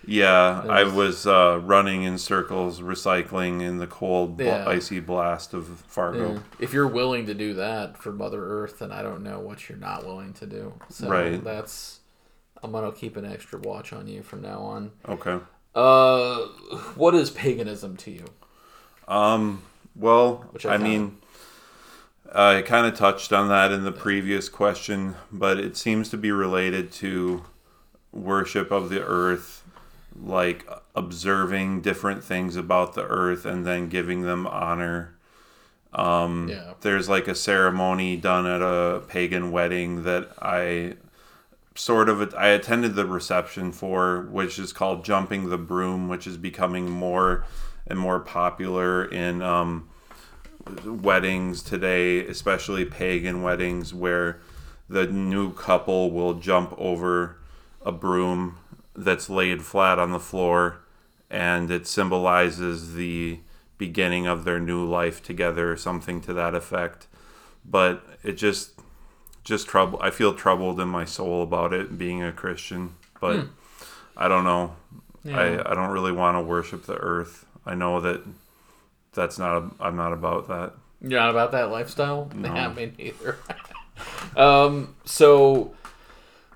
[0.09, 5.53] Yeah, I was- was uh, running in circles, recycling in the cold, bl- icy blast
[5.53, 6.33] of Fargo.
[6.33, 6.39] Yeah.
[6.59, 9.77] If you're willing to do that for Mother Earth, then I don't know what you're
[9.77, 10.73] not willing to do.
[10.89, 11.43] So Right.
[11.43, 11.99] that's
[12.63, 14.91] I'm gonna keep an extra watch on you from now on.
[15.07, 15.39] Okay.
[15.75, 16.39] Uh,
[16.95, 18.25] what is paganism to you?
[19.07, 19.61] Um.
[19.95, 21.17] Well, I I, mean,
[22.33, 26.31] I kind of touched on that in the previous question, but it seems to be
[26.31, 27.43] related to
[28.11, 29.58] worship of the earth,
[30.21, 35.15] like observing different things about the earth and then giving them honor.
[35.93, 36.73] Um, Yeah.
[36.81, 40.95] There's like a ceremony done at a pagan wedding that I
[41.75, 46.37] sort of I attended the reception for, which is called jumping the broom, which is
[46.37, 47.45] becoming more
[47.87, 49.89] and more popular in um,
[50.85, 54.41] weddings today, especially pagan weddings, where
[54.87, 57.37] the new couple will jump over
[57.85, 58.57] a broom
[59.03, 60.79] that's laid flat on the floor,
[61.29, 63.39] and it symbolizes the
[63.77, 67.07] beginning of their new life together, or something to that effect.
[67.65, 68.79] But it just
[69.43, 69.99] just trouble.
[70.01, 73.47] I feel troubled in my soul about it being a Christian, but
[74.17, 74.75] I don't know.
[75.23, 75.39] Yeah.
[75.39, 77.45] I, I don't really want to worship the earth.
[77.65, 78.21] I know that
[79.13, 79.57] that's not.
[79.57, 80.73] A, I'm not about that.
[81.01, 82.29] You're not about that lifestyle?
[82.35, 82.49] No.
[82.53, 83.37] Yeah, me neither.
[84.37, 85.73] um, so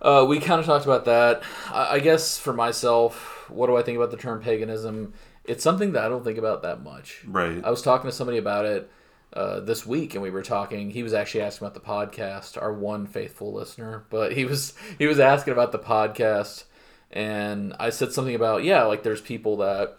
[0.03, 1.41] uh, we kind of talked about that.
[1.71, 5.13] I, I guess for myself, what do I think about the term paganism?
[5.45, 7.23] It's something that I don't think about that much.
[7.25, 7.63] Right.
[7.63, 8.91] I was talking to somebody about it
[9.33, 10.91] uh, this week, and we were talking.
[10.91, 12.61] He was actually asking about the podcast.
[12.61, 16.65] Our one faithful listener, but he was he was asking about the podcast,
[17.11, 19.97] and I said something about yeah, like there's people that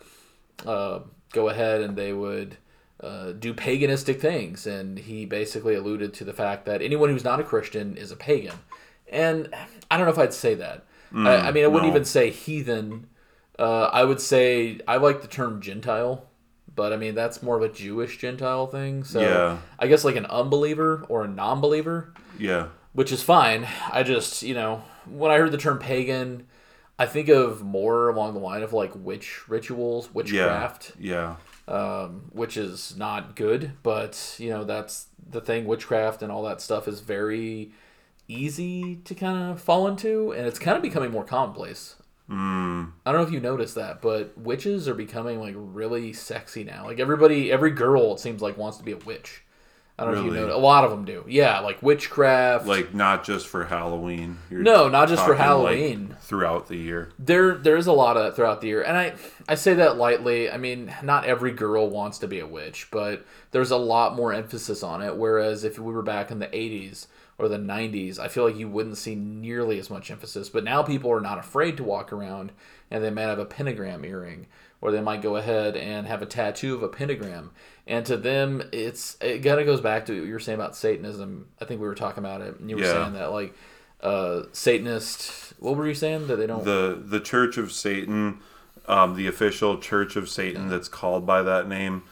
[0.64, 1.00] uh,
[1.32, 2.58] go ahead and they would
[3.00, 7.40] uh, do paganistic things, and he basically alluded to the fact that anyone who's not
[7.40, 8.56] a Christian is a pagan,
[9.10, 9.54] and
[9.90, 10.84] I don't know if I'd say that.
[11.16, 11.94] I, I mean, I wouldn't no.
[11.96, 13.06] even say heathen.
[13.56, 16.26] Uh, I would say I like the term Gentile,
[16.74, 19.04] but I mean that's more of a Jewish Gentile thing.
[19.04, 19.58] So Yeah.
[19.78, 22.66] I guess like an unbeliever or a non-believer, Yeah.
[22.94, 23.68] which is fine.
[23.92, 26.48] I just you know when I heard the term pagan,
[26.98, 31.36] I think of more along the line of like witch rituals, witchcraft, Yeah.
[31.68, 33.70] um, which is not good.
[33.84, 35.64] But you know that's the thing.
[35.66, 37.70] Witchcraft and all that stuff is very
[38.28, 41.96] easy to kind of fall into, and it's kind of becoming more commonplace.
[42.28, 42.92] Mm.
[43.04, 46.84] I don't know if you noticed that, but witches are becoming like really sexy now.
[46.86, 49.42] Like everybody, every girl it seems like wants to be a witch.
[49.96, 50.56] I don't know if you know.
[50.56, 51.24] A lot of them do.
[51.28, 52.66] Yeah, like witchcraft.
[52.66, 54.38] Like not just for Halloween.
[54.50, 56.16] You're no, not just for talking, like, Halloween.
[56.20, 57.12] throughout the year.
[57.18, 59.14] there there is a lot of that throughout the year and i
[59.48, 63.24] i say that lightly i mean not every girl wants to be a witch but
[63.54, 67.06] there's a lot more emphasis on it whereas if we were back in the 80s
[67.38, 70.48] or the 90s i feel like you wouldn't see nearly as much emphasis.
[70.50, 72.52] But now people are not afraid to walk around
[72.90, 74.46] and they might have a pentagram earring
[74.80, 77.50] or they might go ahead and have a tattoo of a pentagram.
[77.86, 80.76] And to them it's it kind of goes back to what you were saying about
[80.76, 81.46] satanism.
[81.60, 82.92] I think we were talking about it and you were Yeah.
[83.04, 83.54] saying that like
[84.02, 86.26] uh satanist what were you saying?
[86.26, 88.40] That they don't The the Church of Satan,
[88.86, 92.02] um, the official Church of Satan that's called by that name,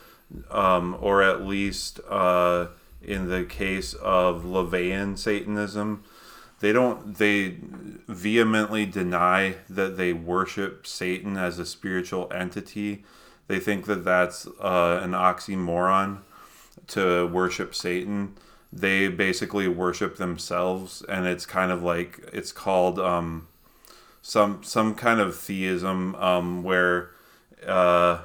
[0.50, 2.66] um, or at least uh,
[3.02, 6.04] in the case of LaVeyan Satanism,
[6.60, 7.56] they don't they
[8.08, 13.04] vehemently deny that they worship Satan as a spiritual entity.
[13.48, 16.18] They think that that's uh, an oxymoron
[16.88, 18.36] to worship Satan.
[18.72, 23.48] They basically worship themselves, and it's kind of like it's called um,
[24.22, 27.10] some some kind of theism um, where
[27.66, 28.20] uh,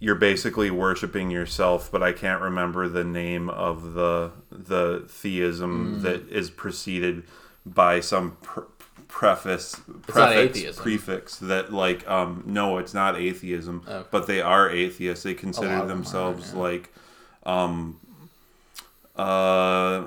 [0.00, 6.28] you're basically worshiping yourself, but I can't remember the name of the the theism that
[6.30, 7.24] is preceded
[7.66, 8.60] by some pr-
[9.06, 14.06] preface prefix prefix that like um no it's not atheism Okay.
[14.10, 16.58] but they are atheists they consider of them are, themselves yeah.
[16.60, 16.94] like
[17.44, 17.98] um
[19.16, 20.04] uh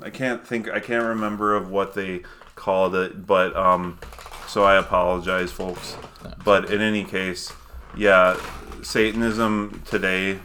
[0.00, 2.22] I can't think I can't remember of what they
[2.54, 3.98] called it, but um
[4.46, 5.96] so I apologize folks.
[6.44, 7.52] But in any case,
[7.96, 8.36] yeah,
[8.82, 10.38] Satanism today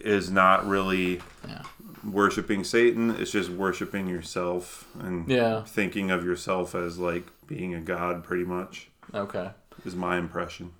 [0.00, 1.62] is not really Yeah.
[2.04, 5.62] worshiping Satan, it's just worshiping yourself and Yeah.
[5.64, 9.50] thinking of yourself as like being a god pretty much Okay.
[9.84, 10.72] is my impression.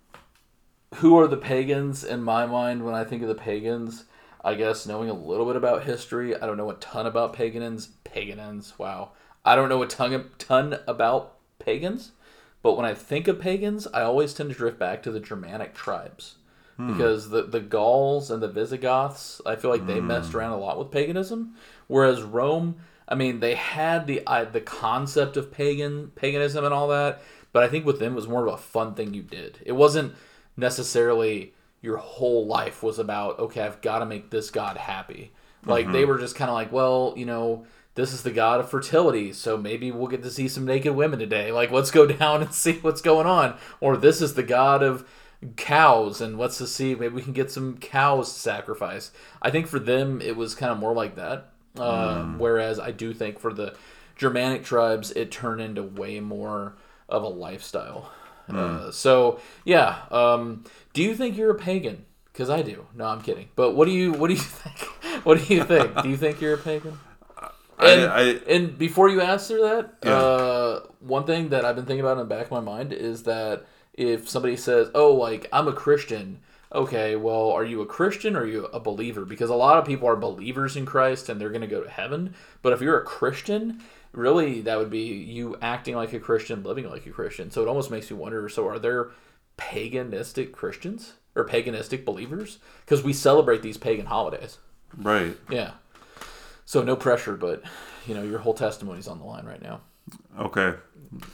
[0.97, 4.05] Who are the pagans in my mind when I think of the pagans?
[4.45, 7.87] I guess knowing a little bit about history, I don't know a ton about pagans.
[8.05, 9.13] Pagans, wow.
[9.45, 12.11] I don't know a ton, ton about pagans,
[12.63, 15.75] but when I think of pagans, I always tend to drift back to the Germanic
[15.75, 16.37] tribes.
[16.77, 16.93] Hmm.
[16.93, 20.07] Because the, the Gauls and the Visigoths, I feel like they hmm.
[20.07, 21.55] messed around a lot with paganism.
[21.87, 22.77] Whereas Rome,
[23.09, 27.21] I mean, they had the I, the concept of pagan paganism and all that,
[27.53, 29.59] but I think with them it was more of a fun thing you did.
[29.67, 30.15] It wasn't
[30.57, 35.33] necessarily your whole life was about okay, I've got to make this god happy.
[35.65, 36.11] Like they mm-hmm.
[36.11, 39.57] were just kind of like, well, you know, this is the god of fertility, so
[39.57, 41.53] maybe we'll get to see some naked women today.
[41.53, 43.57] Like let's go down and see what's going on.
[43.81, 45.07] Or this is the god of
[45.57, 49.11] cows and let's just see maybe we can get some cows to sacrifice.
[49.41, 51.51] I think for them it was kind of more like that.
[51.79, 53.75] Um, Whereas I do think for the
[54.17, 56.77] Germanic tribes it turned into way more
[57.09, 58.11] of a lifestyle.
[58.49, 62.05] Uh, so yeah, um, do you think you're a pagan?
[62.33, 62.87] Because I do.
[62.95, 63.49] No, I'm kidding.
[63.57, 65.25] But what do you what do you think?
[65.25, 66.03] What do you think?
[66.03, 66.99] do you think you're a pagan?
[67.79, 70.17] And, I, I and before you answer that, Yeah.
[70.17, 73.25] uh, one thing that I've been thinking about in the back of my mind is
[73.25, 76.41] that if somebody says, "Oh, like I'm a Christian,"
[76.75, 79.25] okay, well, are you a Christian or are you a believer?
[79.25, 81.91] Because a lot of people are believers in Christ and they're going to go to
[81.91, 82.35] heaven.
[82.63, 83.83] But if you're a Christian,
[84.13, 87.51] really, that would be you acting like a Christian, living like a Christian.
[87.51, 88.49] So it almost makes me wonder.
[88.49, 89.11] So are there
[89.59, 92.59] paganistic Christians or paganistic believers?
[92.85, 94.59] Because we celebrate these pagan holidays.
[94.97, 95.37] right.
[95.51, 95.73] Yeah.
[96.65, 97.63] So no pressure, but
[98.07, 99.81] you know your whole testimony's on the line right now.
[100.39, 100.75] Okay.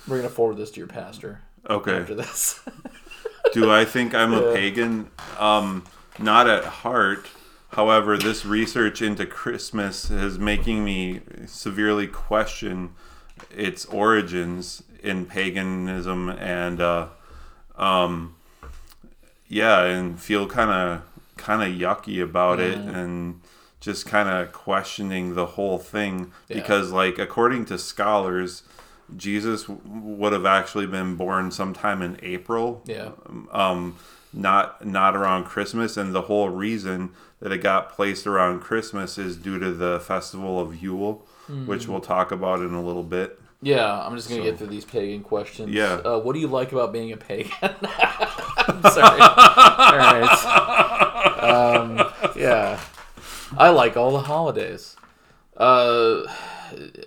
[0.07, 1.97] We're gonna forward this to your pastor Okay.
[1.99, 2.61] after this.
[3.53, 5.11] Do I think I'm a pagan?
[5.39, 5.85] Um,
[6.19, 7.27] not at heart.
[7.73, 12.91] However, this research into Christmas is making me severely question
[13.55, 17.09] its origins in paganism and, uh,
[17.77, 18.35] um,
[19.47, 21.03] yeah, and feel kind of
[21.37, 23.41] kind of yucky about it and
[23.81, 26.57] just kind of questioning the whole thing Yeah.
[26.57, 28.63] because, like, according to scholars.
[29.17, 33.13] Jesus w- would have actually been born sometime in April yeah.
[33.53, 33.97] um,
[34.35, 37.09] not not around Christmas, and the whole reason
[37.41, 41.27] that it got placed around Christmas is due to the festival of Yule,
[41.65, 43.41] which we'll talk about in a little bit.
[43.63, 45.71] Yeah, I'm just gonna So- get through these pagan questions.
[45.71, 45.95] Yeah.
[46.05, 47.51] Uh, what do you like about being a pagan?
[47.63, 49.21] Sorry.
[49.23, 51.35] all right.
[51.41, 52.79] Um, yeah.
[53.57, 54.97] I like all the holidays.
[55.57, 56.23] Uh,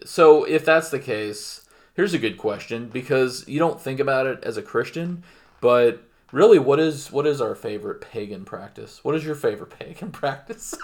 [0.06, 4.44] so if that's the case, here's a good question because you don't think about it
[4.44, 5.24] as a Christian,
[5.62, 9.04] but really, what is what is our favorite pagan practice?
[9.04, 10.76] What is your favorite pagan practice?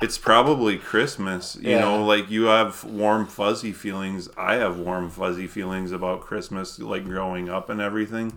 [0.00, 1.56] It's probably Christmas.
[1.56, 1.78] You Yeah.
[1.78, 4.28] know, like you have warm, fuzzy feelings.
[4.36, 8.36] I have warm, fuzzy feelings about Christmas, like growing up and everything.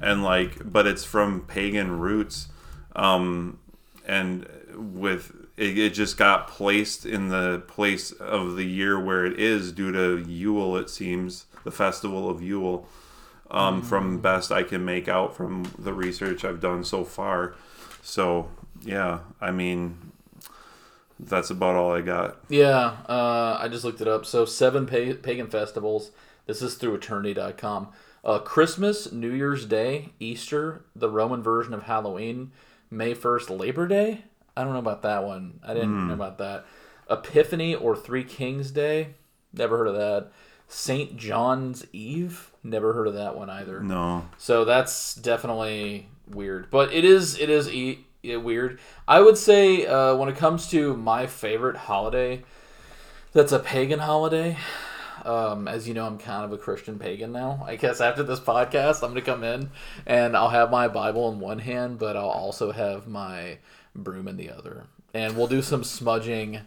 [0.00, 2.48] And like, but it's from pagan roots.
[2.96, 3.58] Um,
[4.06, 9.38] and with it, it just got placed in the place of the year where it
[9.38, 12.88] is due to Yule, it seems, the festival of Yule.
[13.50, 17.54] Um, from best I can make out from the research I've done so far.
[18.02, 18.50] So,
[18.82, 20.12] yeah, I mean,
[21.20, 22.38] that's about all I got.
[22.48, 24.26] Yeah, uh, I just looked it up.
[24.26, 26.10] So seven pa- pagan festivals.
[26.46, 27.88] This is through eternity.com.
[28.24, 32.52] Uh, Christmas, New Year's Day, Easter, the Roman version of Halloween,
[32.90, 34.24] May 1st, Labor Day.
[34.56, 35.60] I don't know about that one.
[35.66, 36.64] I didn't know about that.
[37.10, 39.14] Epiphany or Three Kings Day.
[39.52, 40.30] Never heard of that.
[40.68, 41.16] St.
[41.16, 42.50] John's Eve.
[42.62, 43.80] Never heard of that one either.
[43.80, 44.26] No.
[44.38, 48.78] So that's definitely weird, but it is it is e- weird.
[49.06, 52.42] I would say uh, when it comes to my favorite holiday,
[53.32, 54.56] that's a pagan holiday.
[55.24, 57.62] Um, as you know, I'm kind of a Christian pagan now.
[57.66, 59.70] I guess after this podcast, I'm gonna come in
[60.06, 63.58] and I'll have my Bible in one hand, but I'll also have my
[63.94, 66.60] broom in the other, and we'll do some smudging.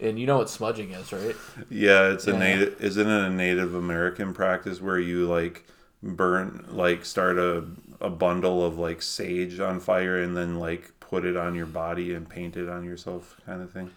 [0.00, 1.36] And you know what smudging is, right?
[1.68, 2.38] Yeah, it's a Yeah.
[2.38, 2.80] native.
[2.82, 5.64] Isn't it a Native American practice where you like
[6.02, 7.64] burn, like start a
[8.00, 12.14] a bundle of like sage on fire and then like put it on your body
[12.14, 13.90] and paint it on yourself, kind of thing.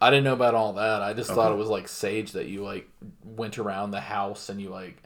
[0.00, 1.02] I didn't know about all that.
[1.02, 2.88] I just thought it was like sage that you like
[3.24, 5.02] went around the house and you like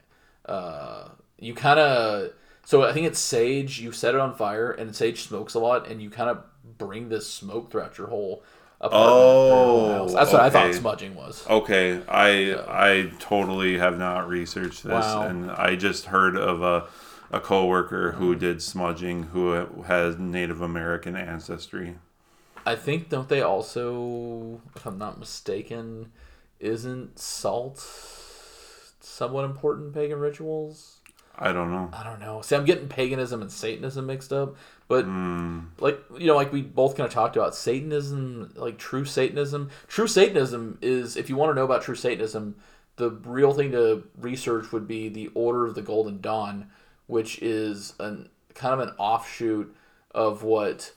[0.46, 1.08] uh
[1.38, 2.32] you kind of
[2.64, 3.80] so I think it's sage.
[3.80, 6.44] You set it on fire and sage smokes a lot, and you kind of
[6.78, 8.42] bring this smoke throughout your whole
[8.80, 9.12] apartment.
[9.12, 11.46] or your whole Oh, that's what I thought smudging was.
[11.48, 15.22] Okay, I I totally have not researched this, Wow.
[15.22, 16.86] and I just heard of a
[17.30, 18.40] a coworker who mm-hmm.
[18.40, 21.96] did smudging who has Native American ancestry.
[22.64, 26.12] I think don't they also, if I'm not mistaken,
[26.60, 27.78] isn't salt
[29.00, 31.00] somewhat important in pagan rituals?
[31.38, 31.90] I don't know.
[31.92, 32.42] I don't know.
[32.42, 34.54] See, I'm getting paganism and Satanism mixed up,
[34.86, 35.60] but Hmm.
[35.80, 39.70] like you know, like we both kind of talked about Satanism, like true Satanism.
[39.88, 42.56] True Satanism is, if you want to know about true Satanism,
[42.96, 46.70] the real thing to research would be the Order of the Golden Dawn,
[47.06, 49.74] which is an kind of an offshoot
[50.14, 50.92] of what,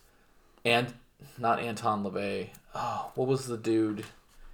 [0.65, 0.93] and
[1.38, 2.50] not Anton LaVey.
[2.76, 4.04] Oh, what was the dude?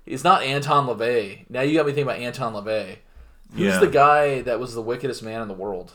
[0.06, 1.50] He's not Anton LaVey.
[1.50, 2.98] Now you got me thinking about Anton LaVey.
[3.54, 3.80] Who's Yeah.
[3.80, 5.94] the guy that was the wickedest man in the world?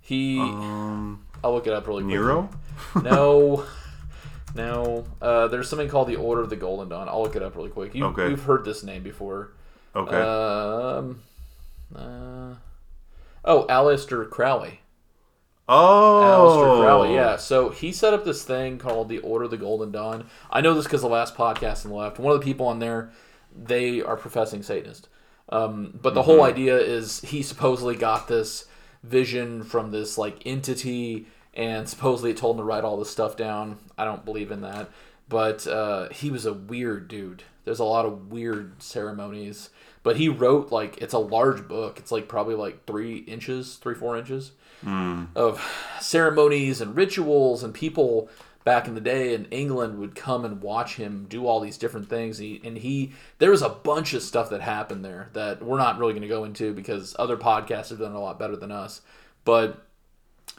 [0.00, 0.38] He.
[0.40, 2.14] Um, I'll look it up really quick.
[2.14, 2.48] Nero.
[3.02, 3.64] No,
[4.54, 5.04] no.
[5.20, 7.08] Uh, there's something called the Order of the Golden Dawn.
[7.08, 7.94] I'll look it up really quick.
[7.94, 8.30] You, Okay.
[8.30, 9.50] You've heard this name before.
[9.94, 10.16] Okay.
[10.16, 11.20] Um.
[11.94, 12.54] Uh,
[13.44, 14.80] oh, Aleister Crowley.
[15.68, 16.22] oh.
[16.24, 17.14] Aleister Crowley.
[17.14, 17.36] Yeah.
[17.36, 20.26] So he set up this thing called the Order of the Golden Dawn.
[20.50, 22.78] I know this because the last podcast on the left, one of the people on
[22.78, 23.10] there,
[23.54, 25.08] they are professing Satanist.
[25.50, 28.66] Um, but the whole idea is he supposedly got this
[29.02, 33.36] vision from this like entity, and supposedly it told him to write all this stuff
[33.36, 33.78] down.
[33.96, 34.90] I don't believe in that,
[35.28, 37.44] but uh, he was a weird dude.
[37.64, 39.70] There's a lot of weird ceremonies,
[40.02, 41.98] but he wrote like it's a large book.
[41.98, 44.52] It's like probably like three inches, three four inches
[45.34, 45.60] of
[46.00, 48.28] ceremonies and rituals and people
[48.68, 52.06] back in the day in England would come and watch him do all these different
[52.06, 52.36] things.
[52.36, 55.98] He, and he, there was a bunch of stuff that happened there that we're not
[55.98, 59.00] really going to go into because other podcasts have done a lot better than us.
[59.46, 59.86] But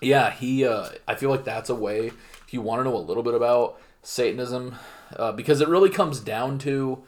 [0.01, 2.97] yeah, he, uh, I feel like that's a way if you want to know a
[2.97, 4.73] little bit about Satanism,
[5.15, 7.03] uh, because it really comes down to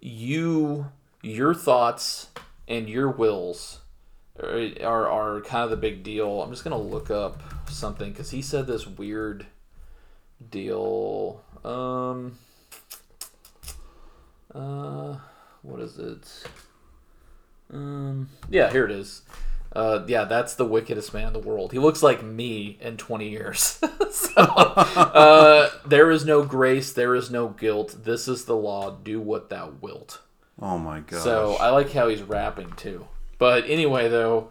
[0.00, 0.90] you,
[1.22, 2.30] your thoughts,
[2.66, 3.78] and your wills
[4.42, 6.42] are, are, are kind of the big deal.
[6.42, 7.40] I'm just gonna look up
[7.70, 9.46] something because he said this weird
[10.50, 11.42] deal.
[11.64, 12.38] Um,
[14.54, 15.16] uh,
[15.62, 16.44] what is it?
[17.72, 19.22] Um, yeah, here it is.
[19.74, 21.72] Uh, yeah, that's the wickedest man in the world.
[21.72, 23.80] He looks like me in 20 years.
[24.10, 28.04] so, uh, there is no grace, there is no guilt.
[28.04, 28.90] This is the law.
[28.90, 30.20] Do what thou wilt.
[30.60, 31.22] Oh my god.
[31.22, 33.06] So I like how he's rapping too.
[33.38, 34.50] But anyway, though,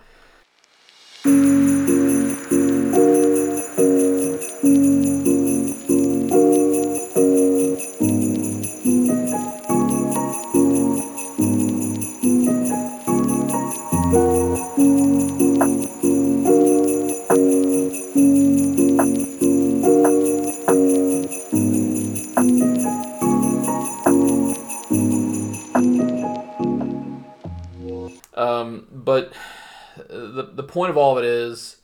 [30.71, 31.77] point of all of it is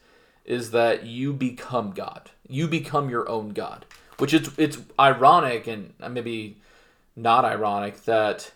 [0.45, 2.31] is that you become God.
[2.47, 3.85] You become your own God,
[4.17, 6.57] which it's it's ironic and maybe
[7.15, 8.51] not ironic that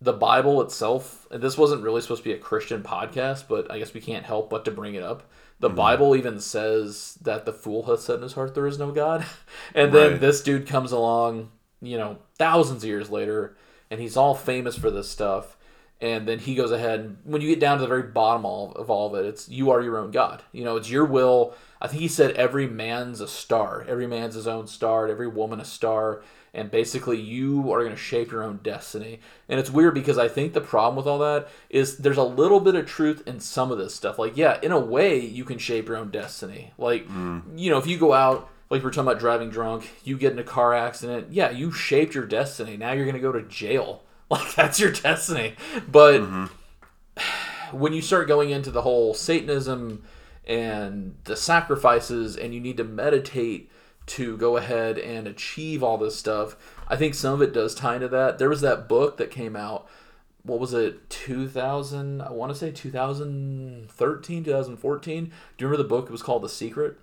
[0.00, 3.78] the Bible itself, and this wasn't really supposed to be a Christian podcast, but I
[3.78, 5.22] guess we can't help but to bring it up.
[5.58, 5.76] The Mm-hmm.
[5.76, 9.24] Bible even says that the fool has said in his heart there is no God.
[9.74, 11.50] And then this dude comes along,
[11.80, 13.56] you know, thousands of years later,
[13.90, 15.55] and he's all famous for this stuff.
[16.00, 18.90] And then he goes ahead, and when you get down to the very bottom of
[18.90, 20.42] all of it, it's you are your own God.
[20.52, 21.54] You know, it's your will.
[21.80, 25.58] I think he said every man's a star, every man's his own star, every woman
[25.58, 26.22] a star
[26.56, 29.20] and basically you are going to shape your own destiny.
[29.46, 32.60] And it's weird because I think the problem with all that is there's a little
[32.60, 34.18] bit of truth in some of this stuff.
[34.18, 36.72] Like, yeah, in a way, you can shape your own destiny.
[36.78, 37.42] Like, mm.
[37.56, 40.38] you know, if you go out, like we're talking about driving drunk, you get in
[40.38, 42.78] a car accident, yeah, you shaped your destiny.
[42.78, 44.02] Now you're going to go to jail.
[44.30, 45.54] Like, that's your destiny.
[45.86, 46.20] But
[47.70, 50.02] when you start going into the whole Satanism
[50.46, 53.70] and the sacrifices, and you need to meditate
[54.06, 56.56] to go ahead and achieve all this stuff,
[56.88, 58.38] I think some of it does tie into that.
[58.38, 59.88] There was that book that came out.
[60.42, 61.10] What was it?
[61.10, 65.24] 2000, I want to say 2013, 2014.
[65.24, 65.32] Do you
[65.66, 66.06] remember the book?
[66.06, 66.96] It was called The Secret.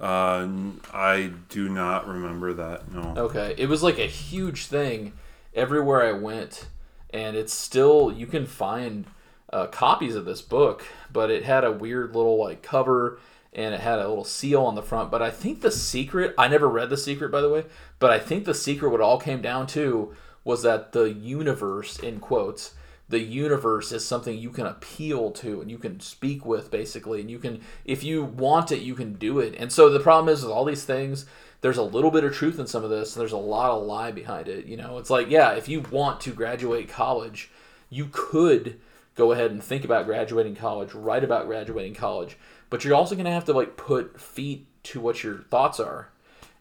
[0.00, 0.46] Uh,
[0.92, 2.92] I do not remember that.
[2.92, 3.14] No.
[3.16, 5.12] Okay, it was like a huge thing
[5.56, 6.66] everywhere I went,
[7.10, 9.06] and it's still you can find
[9.52, 13.18] uh, copies of this book, but it had a weird little like cover
[13.52, 15.10] and it had a little seal on the front.
[15.10, 17.64] But I think the secret I never read the secret by the way,
[17.98, 21.98] but I think the secret what it all came down to was that the universe
[21.98, 22.74] in quotes
[23.08, 27.30] the universe is something you can appeal to and you can speak with basically and
[27.30, 30.42] you can if you want it you can do it and so the problem is
[30.42, 31.26] with all these things
[31.66, 33.82] there's a little bit of truth in some of this and there's a lot of
[33.82, 34.98] lie behind it you know?
[34.98, 37.50] It's like yeah if you want to graduate college
[37.90, 38.80] you could
[39.16, 42.36] go ahead and think about graduating college write about graduating college
[42.70, 46.08] but you're also going to have to like put feet to what your thoughts are.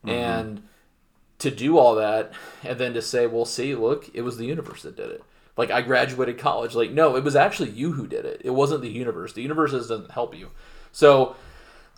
[0.06, 0.10] Mm-hmm.
[0.10, 0.64] And
[1.38, 2.32] to do all that
[2.64, 5.24] and then to say well see look it was the universe that did it.
[5.58, 6.76] Like i graduated college.
[6.76, 8.42] Like no it was actually you who did it.
[8.44, 9.34] It wasn't the universe.
[9.34, 10.52] The universe doesn't help you.
[10.92, 11.36] So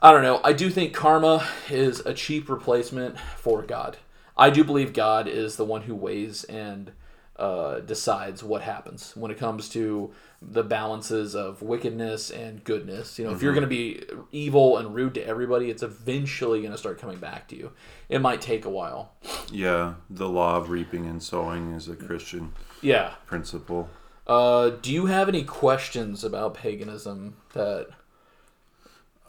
[0.01, 3.97] i don't know i do think karma is a cheap replacement for god
[4.37, 6.91] i do believe god is the one who weighs and
[7.37, 13.19] uh, decides what happens when it comes to the balances of wickedness and goodness.
[13.19, 16.71] You know, if you're going to be evil and rude to everybody, it's eventually going
[16.71, 17.73] to start coming back to you.
[18.09, 19.11] It might take a while.
[19.51, 23.11] Yeah, the law of reaping and sowing is a Christian Yeah.
[23.27, 23.87] principle.
[24.25, 27.89] Uh, do you have any questions about paganism that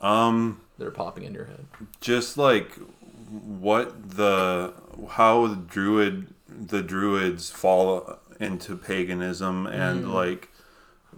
[0.01, 1.66] Um, that are popping in your head?
[2.01, 2.72] just like
[3.30, 4.72] what the
[5.11, 10.49] how the druid the druids fall into paganism and like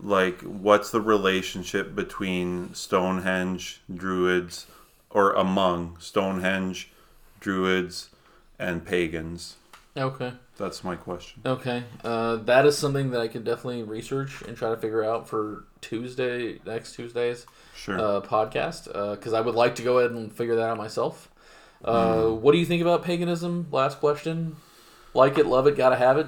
[0.03, 4.67] like what's the relationship between Stonehenge druids
[5.11, 6.91] or among Stonehenge
[7.39, 8.09] druids
[8.59, 9.57] and pagans?
[9.97, 10.33] Okay.
[10.61, 11.41] That's my question.
[11.47, 11.83] Okay.
[12.05, 15.65] Uh, that is something that I could definitely research and try to figure out for
[15.81, 17.99] Tuesday, next Tuesday's Sure.
[17.99, 18.85] uh, podcast,
[19.17, 21.31] because I would like to go ahead and figure that out myself.
[21.83, 23.67] Uh, What do you think about paganism?
[23.73, 24.57] Last question.
[25.15, 26.27] Like it, love it, gotta have it.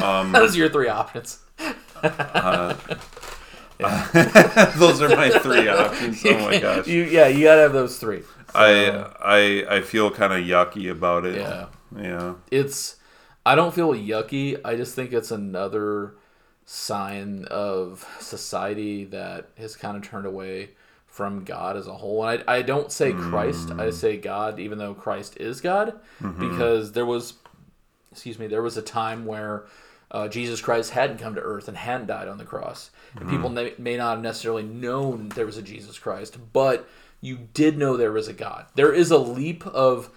[0.00, 1.40] Um, Those are your three options.
[3.82, 6.22] those are my three options.
[6.24, 6.86] Oh my gosh.
[6.86, 8.22] You, yeah, you gotta have those three.
[8.54, 11.36] I I I feel kind of yucky about it.
[11.36, 11.66] Yeah.
[11.96, 12.34] Yeah.
[12.50, 12.96] it's
[13.44, 14.60] I don't feel yucky.
[14.64, 16.14] I just think it's another
[16.64, 20.70] sign of society that has kind of turned away
[21.06, 22.24] from God as a whole.
[22.24, 23.92] And I, I don't say Christ, I mm.
[23.92, 26.50] say God, even though Christ is God, mm-hmm.
[26.50, 27.34] because there was,
[28.10, 29.66] excuse me, there was a time where
[30.10, 32.90] uh, Jesus Christ hadn't come to earth and hadn't died on the cross.
[33.16, 33.54] And people mm.
[33.54, 36.88] may, may not have necessarily known there was a Jesus Christ, but
[37.20, 38.66] you did know there was a God.
[38.74, 40.10] There is a leap of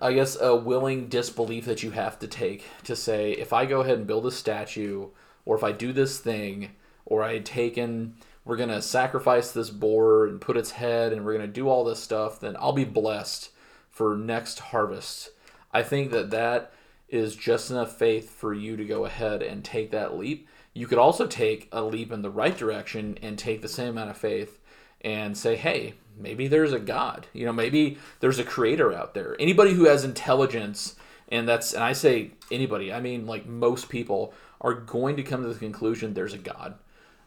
[0.00, 3.80] I guess a willing disbelief that you have to take to say if I go
[3.80, 5.08] ahead and build a statue
[5.44, 6.70] or if I do this thing
[7.04, 11.24] or I had taken we're going to sacrifice this boar and put its head and
[11.24, 13.50] we're going to do all this stuff then I'll be blessed
[13.90, 15.30] for next harvest.
[15.72, 16.72] I think that that
[17.08, 20.48] is just enough faith for you to go ahead and take that leap.
[20.72, 24.10] You could also take a leap in the right direction and take the same amount
[24.10, 24.58] of faith
[25.00, 27.26] and say, hey, maybe there's a God.
[27.32, 29.36] You know, maybe there's a creator out there.
[29.38, 30.96] Anybody who has intelligence,
[31.28, 35.42] and that's, and I say anybody, I mean like most people are going to come
[35.42, 36.74] to the conclusion there's a God.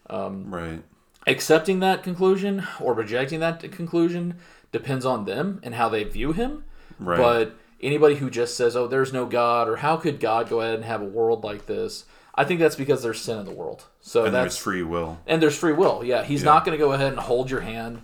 [0.09, 0.83] um, Right.
[1.25, 4.35] Accepting that conclusion or rejecting that conclusion
[4.71, 6.63] depends on them and how they view him.
[6.99, 7.17] Right.
[7.17, 10.75] But anybody who just says, "Oh, there's no God," or "How could God go ahead
[10.75, 13.83] and have a world like this?" I think that's because there's sin in the world.
[13.99, 15.19] So and that's there's free will.
[15.27, 16.01] and there's free will.
[16.03, 18.01] Yeah, he's not going to go ahead and hold your hand.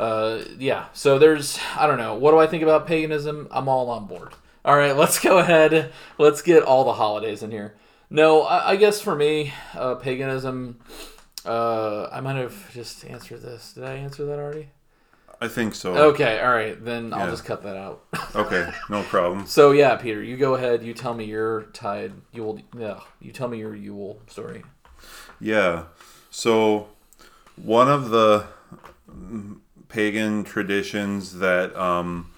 [0.00, 0.86] Uh, yeah.
[0.94, 2.14] So there's I don't know.
[2.14, 3.48] What do I think about paganism?
[3.50, 4.32] I'm all on board.
[4.64, 5.92] All right, let's go ahead.
[6.18, 7.74] Let's get all the holidays in here.
[8.08, 10.80] No, I, I guess for me, uh, paganism.
[11.44, 13.74] Uh, I might have just answered this.
[13.74, 14.68] Did I answer that already?
[15.40, 15.94] I think so.
[16.12, 16.82] Okay, all right.
[16.82, 17.30] Then I'll Yeah.
[17.30, 18.04] just cut that out.
[18.36, 19.44] Okay, no problem.
[19.46, 20.82] so yeah, Peter, you go ahead.
[20.84, 22.12] You tell me your tide.
[22.32, 22.60] You will.
[22.78, 24.62] Yeah, you tell me your Yule story.
[25.40, 25.84] Yeah.
[26.30, 26.88] So,
[27.56, 28.44] one of the
[29.90, 32.30] pagan traditions that um,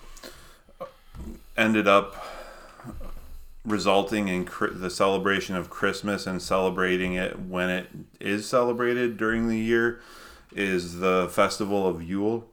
[1.57, 2.27] ended up
[3.65, 7.87] resulting in the celebration of Christmas and celebrating it when it
[8.19, 10.01] is celebrated during the year
[10.55, 12.49] is the festival of Yule.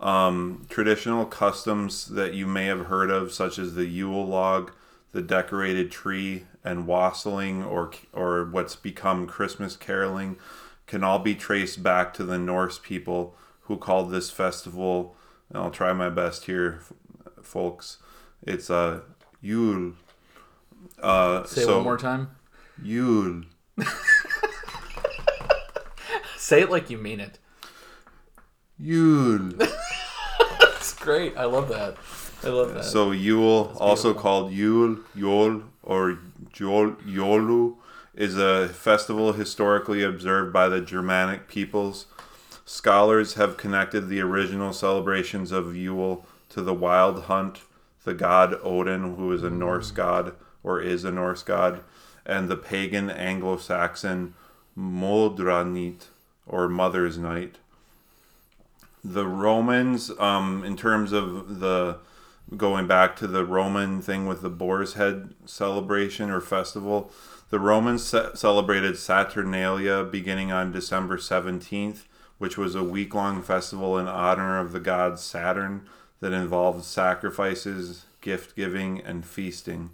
[0.00, 4.72] Um, traditional customs that you may have heard of, such as the Yule log,
[5.12, 10.36] the decorated tree, and wassailing, or or what's become Christmas caroling,
[10.86, 15.16] can all be traced back to the Norse people who called this festival.
[15.48, 16.92] And I'll try my best here, f-
[17.42, 17.98] folks.
[18.42, 19.00] It's a uh,
[19.40, 19.94] Yule.
[21.02, 22.30] Uh, Say it so one more time.
[22.82, 23.42] Yule.
[26.36, 27.38] Say it like you mean it.
[28.78, 29.52] Yule.
[30.60, 31.36] That's great.
[31.36, 31.96] I love that.
[32.42, 32.84] I love that.
[32.84, 36.18] So Yule, also called Yule, Yol, or
[36.52, 37.76] Yol, Yolu,
[38.14, 42.06] is a festival historically observed by the Germanic peoples.
[42.66, 47.60] Scholars have connected the original celebrations of Yule to the wild hunt,
[48.04, 51.80] the god Odin, who is a Norse god or is a Norse god,
[52.24, 54.34] and the pagan Anglo-Saxon
[54.76, 56.06] Modraniht,
[56.46, 57.56] or Mother's Night.
[59.04, 61.98] The Romans, um, in terms of the
[62.56, 67.10] going back to the Roman thing with the boar's head celebration or festival,
[67.50, 72.02] the Romans ce- celebrated Saturnalia beginning on December 17th,
[72.44, 75.88] which was a week long festival in honor of the god Saturn
[76.20, 79.88] that involved sacrifices, gift giving, and feasting.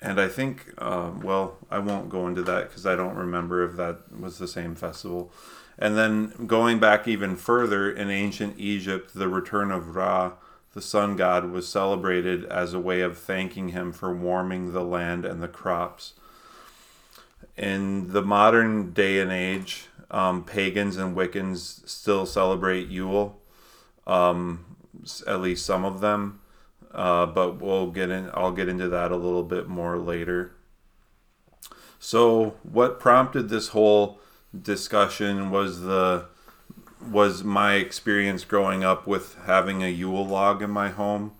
[0.00, 3.76] And I think, uh, well, I won't go into that because I don't remember if
[3.76, 5.30] that was the same festival.
[5.78, 10.32] And then going back even further, in ancient Egypt, the return of Ra,
[10.72, 15.26] the sun god, was celebrated as a way of thanking him for warming the land
[15.26, 16.14] and the crops.
[17.58, 23.40] In the modern day and age, um, pagans and Wiccans still celebrate Yule,
[24.06, 24.76] um,
[25.26, 26.40] at least some of them.
[26.92, 28.30] Uh, but we'll get in.
[28.32, 30.52] I'll get into that a little bit more later.
[31.98, 34.20] So, what prompted this whole
[34.58, 36.26] discussion was the
[37.10, 41.32] was my experience growing up with having a Yule log in my home.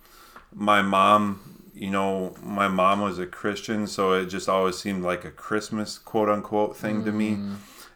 [0.52, 5.24] My mom, you know, my mom was a Christian, so it just always seemed like
[5.24, 7.38] a Christmas quote unquote thing to me.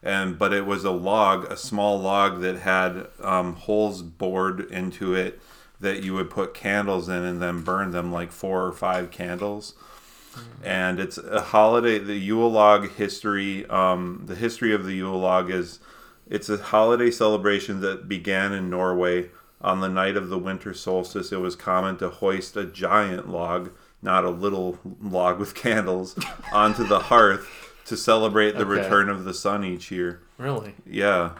[0.02, 5.14] And but it was a log, a small log that had um, holes bored into
[5.14, 5.40] it
[5.80, 9.74] that you would put candles in and then burn them like four or five candles
[10.62, 11.98] and it's a holiday.
[11.98, 15.80] The Yule log history, um, the history of the Yule log is,
[16.28, 19.30] it's a holiday celebration that began in Norway
[19.62, 21.32] on the night of the winter solstice.
[21.32, 23.70] It was common to hoist a giant log,
[24.02, 26.16] not a little log with candles,
[26.52, 27.48] onto the hearth
[27.86, 28.82] to celebrate the Okay.
[28.82, 30.20] return of the sun each year.
[30.38, 30.74] really?
[30.86, 31.30] Yeah.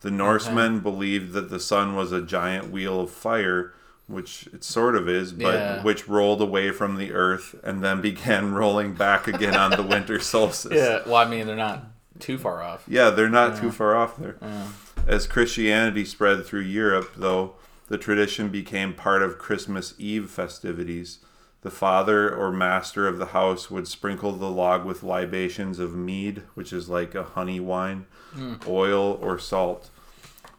[0.00, 3.72] The Norsemen believed that the sun was a giant wheel of fire,
[4.06, 5.82] which it sort of is, but Yeah.
[5.82, 10.18] which rolled away from the earth and then began rolling back again on the winter
[10.20, 10.72] solstice.
[10.72, 11.00] Yeah.
[11.06, 11.84] Well, I mean, they're not
[12.18, 12.84] too far off.
[12.86, 14.36] Yeah, they're not too far off there.
[14.42, 14.66] Yeah.
[15.06, 17.56] As Christianity spread through Europe, though,
[17.88, 21.18] the tradition became part of Christmas Eve festivities.
[21.60, 26.42] The father or master of the house would sprinkle the log with libations of mead,
[26.54, 28.54] which is like a honey wine, hmm.
[28.66, 29.90] oil, or salt.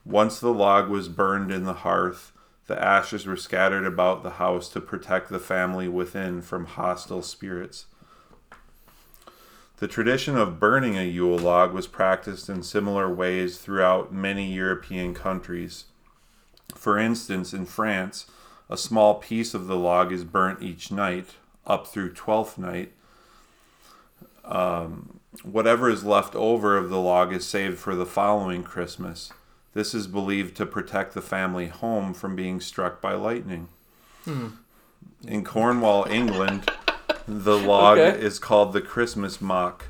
[0.05, 2.31] Once the log was burned in the hearth,
[2.67, 7.87] the ashes were scattered about the house to protect the family within from hostile spirits.
[9.77, 15.13] The tradition of burning a Yule log was practiced in similar ways throughout many European
[15.13, 15.85] countries.
[16.73, 18.25] For instance, in France,
[18.69, 21.31] a small piece of the log is burnt each night,
[21.67, 22.93] up through Twelfth Night.
[24.45, 29.33] Um, whatever is left over of the log is saved for the following Christmas.
[29.73, 33.67] This is believed to protect the family home from being struck by lightning.
[35.27, 36.71] In Cornwall, England,
[37.27, 38.19] the log Okay.
[38.19, 39.85] is called the Christmas mock,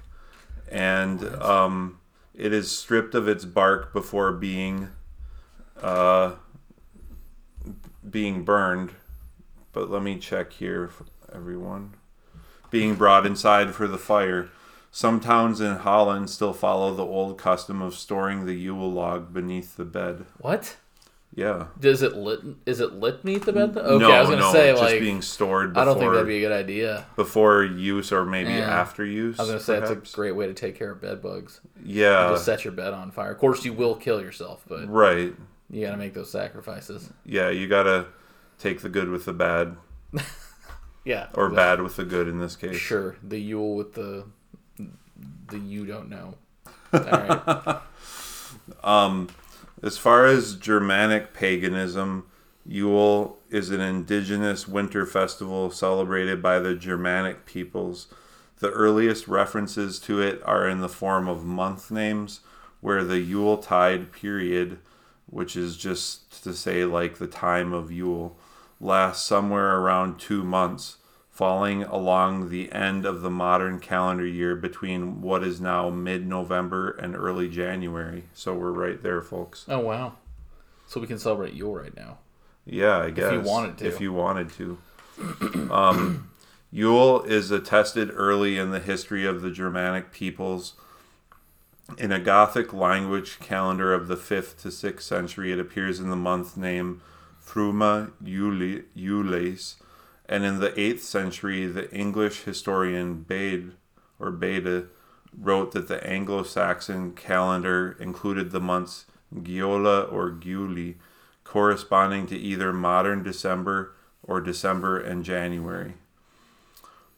[0.71, 1.99] and um,
[2.33, 4.89] it is stripped of its bark before being
[5.81, 6.33] uh,
[8.09, 8.91] being burned.
[9.73, 10.89] But let me check here,
[11.33, 11.95] everyone.
[12.71, 14.49] Being brought inside for the fire.
[14.91, 19.75] Some towns in Holland still follow the old custom of storing the Yule log beneath
[19.75, 20.25] the bed.
[20.37, 20.77] What?
[21.35, 21.67] Yeah.
[21.79, 22.39] Does it lit?
[22.65, 23.73] Is it lit beneath the bed?
[23.73, 23.81] Though?
[23.81, 26.13] Okay, no, I was gonna no, say just like being stored before, I don't think
[26.13, 27.05] that'd be a good idea.
[27.17, 28.79] before use or maybe Yeah.
[28.79, 29.37] after use.
[29.37, 29.91] I was gonna say perhaps.
[29.99, 31.59] it's a great way to take care of bed bugs.
[31.83, 33.31] yeah, Just set your bed on fire.
[33.31, 35.33] Of course, you will kill yourself, but right.
[35.69, 37.09] you gotta make those sacrifices.
[37.25, 38.05] Yeah, you gotta
[38.57, 39.75] take the good with the bad,
[41.03, 41.27] Yeah.
[41.33, 42.77] or the- bad with the good in this case.
[42.77, 44.23] Sure, the Yule with the
[45.49, 46.35] the you don't know.
[46.93, 47.81] All right.
[48.83, 49.27] Um,
[49.83, 52.25] as far as Germanic paganism,
[52.65, 58.07] Yule is an indigenous winter festival celebrated by the Germanic peoples.
[58.59, 62.39] The earliest references to it are in the form of month names,
[62.81, 64.79] where the Yule tide period,
[65.27, 68.37] which is just to say like the time of Yule,
[68.79, 70.97] lasts somewhere around two months,
[71.35, 76.91] falling along the end of the modern calendar year between what is now mid November
[76.91, 78.23] and early January.
[78.33, 79.65] So we're right there, folks.
[79.67, 80.13] Oh wow.
[80.87, 82.19] So we can celebrate Yule right now.
[82.65, 83.25] Yeah, I guess.
[83.25, 83.85] If you wanted to.
[83.85, 84.77] If you wanted to.
[85.73, 86.31] um,
[86.71, 90.75] Yule is attested early in the history of the Germanic peoples.
[91.97, 96.15] In a Gothic language calendar of the 5th to 6th century, it appears in the
[96.15, 97.01] month name
[97.45, 99.75] Fruma Jules,
[100.27, 103.73] and in the 8th century, the English historian Bede
[104.19, 104.87] or Bede
[105.37, 110.95] wrote that the Anglo-Saxon calendar included the months Giola or Giuli,
[111.43, 115.93] corresponding to either modern December or December and January.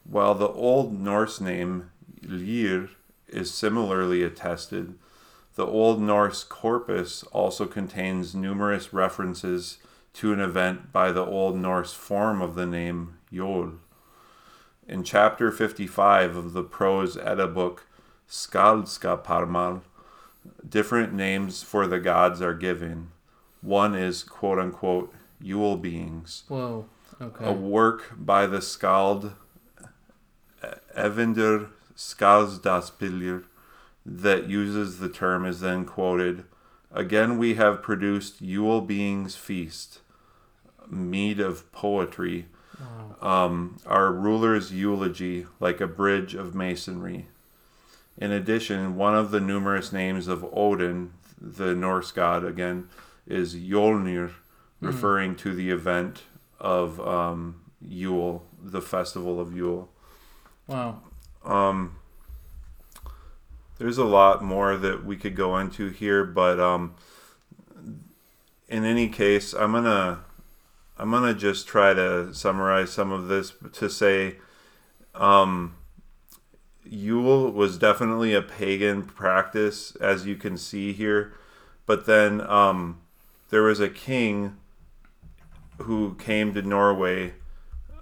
[0.04, 1.90] While the Old Norse name
[2.22, 2.90] Lir
[3.28, 4.94] is similarly attested,
[5.54, 9.78] the Old Norse corpus also contains numerous references
[10.18, 13.74] to an event by the Old Norse form of the name Jol.
[14.88, 17.86] In chapter 55 of the prose Edda book
[18.28, 19.82] Skaldskaparmal,
[20.68, 23.12] different names for the gods are given.
[23.60, 26.86] One is quote unquote Yule beings, Whoa.
[27.20, 27.44] Okay.
[27.44, 29.34] a work by the Skald
[30.96, 33.44] Eyvindr Skaldaspillir
[34.04, 36.42] that uses the term is then quoted.
[36.90, 40.00] Again, we have produced Yule beings feast,
[40.90, 42.46] mead of poetry,
[43.20, 47.26] um, our ruler's eulogy, like a bridge of masonry.
[48.16, 52.88] In addition, one of the numerous names of Odin, the Norse god again,
[53.26, 54.32] is Jolnir,
[54.80, 56.22] referring to the event
[56.60, 59.88] of um, Yule, the festival of Yule.
[60.66, 61.00] Wow.
[61.44, 61.96] Um,
[63.78, 66.94] there's a lot more that we could go into here, but um,
[68.68, 70.20] in any case, I'm gonna
[70.98, 74.36] I'm gonna just try to summarize some of this to say,
[75.14, 75.76] um,
[76.84, 81.34] Yule was definitely a pagan practice, as you can see here,
[81.86, 83.00] but then um,
[83.50, 84.56] there was a king
[85.78, 87.34] who came to Norway,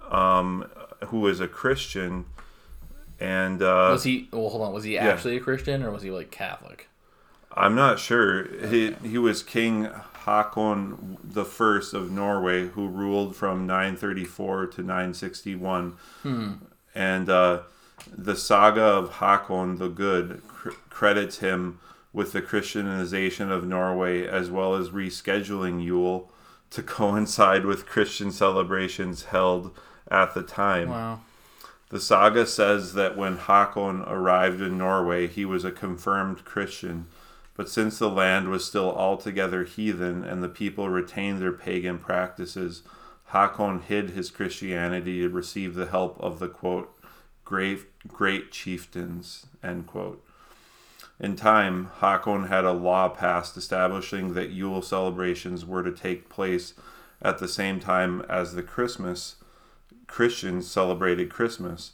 [0.09, 0.69] um,
[1.07, 2.25] who was a Christian,
[3.19, 4.27] and uh, Was he?
[4.31, 4.73] Well, hold on.
[4.73, 6.89] Was he actually a Christian or was he like Catholic?
[7.55, 8.47] I'm not sure.
[8.67, 9.89] He he was King
[10.27, 15.93] Hakon the First of Norway, who ruled from 934 to 961,
[16.93, 17.61] and uh,
[18.11, 21.79] the saga of Hakon the Good cr- credits him
[22.11, 26.29] with the Christianization of Norway, as well as rescheduling Yule
[26.71, 29.71] to coincide with Christian celebrations held
[30.11, 30.89] at the time.
[30.89, 31.21] Wow.
[31.89, 37.05] The saga says that when Hakon arrived in Norway, he was a confirmed Christian,
[37.57, 42.83] but since the land was still altogether heathen and the people retained their pagan practices,
[43.25, 46.93] Hakon hid his Christianity to receive the help of the quote
[47.43, 50.23] great great chieftains end quote.
[51.19, 56.73] In time, Hakon had a law passed establishing that Yule celebrations were to take place
[57.21, 59.35] at the same time as the Christmas
[60.05, 61.93] Christians celebrated Christmas.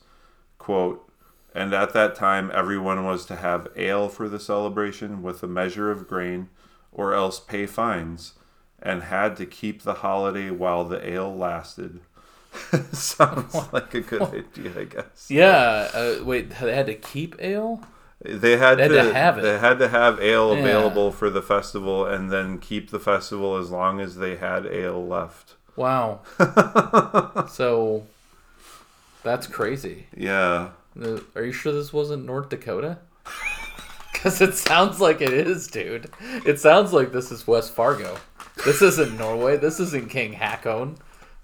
[0.58, 1.10] Quote,
[1.54, 5.92] and at that time everyone was to have ale for the celebration with a measure
[5.92, 6.50] of grain,
[6.92, 8.34] or else pay fines,
[8.82, 12.02] and had to keep the holiday while the ale lasted.
[12.92, 15.28] Sounds like a good idea, I guess.
[15.30, 15.90] Yeah.
[15.94, 17.82] Uh, wait, they had to keep ale.
[18.24, 19.42] They had, They had to, to have it.
[19.42, 20.60] They had to have ale Yeah.
[20.62, 25.06] available for the festival, and then keep the festival as long as they had ale
[25.06, 25.56] left.
[25.76, 26.22] Wow.
[27.50, 28.04] so
[29.24, 30.06] that's crazy.
[30.16, 30.70] Yeah,
[31.36, 33.00] Are you sure this wasn't North Dakota?
[34.12, 36.10] Because it sounds like it is, dude.
[36.46, 38.16] It sounds like this is West Fargo.
[38.64, 39.58] This isn't Norway.
[39.58, 40.98] This isn't King Hakon.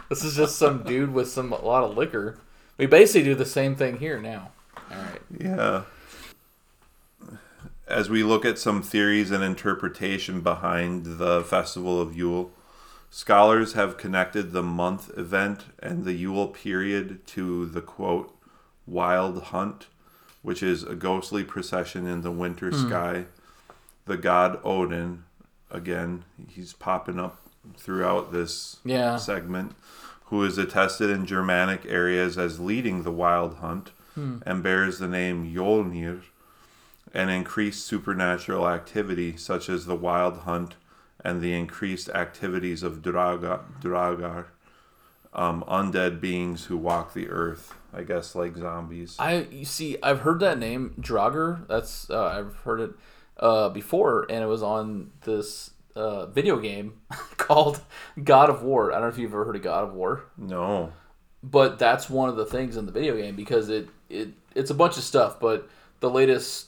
[0.08, 2.38] This is just some dude with some a lot of liquor.
[2.78, 4.52] We basically do the same thing here now.
[4.90, 5.22] All right.
[5.38, 5.84] yeah.
[7.86, 12.52] as we look at some theories and interpretation behind the festival of Yule,
[13.10, 18.39] scholars have connected the month event and the Yule period to the quote
[18.90, 19.88] wild hunt,
[20.42, 23.26] which is a ghostly procession in the winter sky.
[24.06, 25.24] The god Odin,
[25.70, 27.38] again, he's popping up
[27.78, 29.18] throughout this Yeah.
[29.18, 29.76] segment,
[30.26, 33.92] who is attested in Germanic areas as leading the wild hunt
[34.46, 36.22] and bears the name Yolnir,
[37.14, 40.76] and increased supernatural activity such as the wild hunt
[41.24, 44.46] and the increased activities of Draga, Dragar,
[45.34, 49.16] um, undead beings who walk the earth, I guess like zombies.
[49.20, 49.98] I you see.
[50.04, 51.68] I've heard that name Draugr.
[51.68, 52.92] That's uh, I've heard it
[53.38, 56.94] uh, before, and it was on this uh, video game
[57.38, 57.82] called
[58.24, 58.92] God of War.
[58.92, 60.94] I don't know if you've ever heard of God of War, No.
[61.44, 64.76] but that's one of the things in the video game because it it it's a
[64.76, 65.40] bunch of stuff.
[65.40, 65.68] But
[66.00, 66.68] the latest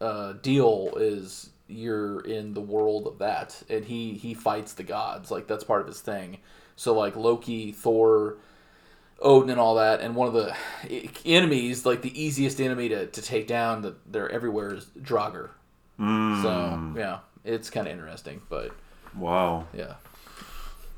[0.00, 5.30] uh, deal is you're in the world of that, and he he fights the gods.
[5.30, 6.38] Like that's part of his thing.
[6.76, 8.36] So like Loki, Thor,
[9.22, 10.54] Odin and all that, and one of the
[11.24, 15.50] enemies, like the easiest enemy to, to take down that they're everywhere is Draugr.
[16.00, 18.72] Mm, So yeah, it's kind of interesting, but
[19.16, 19.66] wow.
[19.72, 19.94] yeah,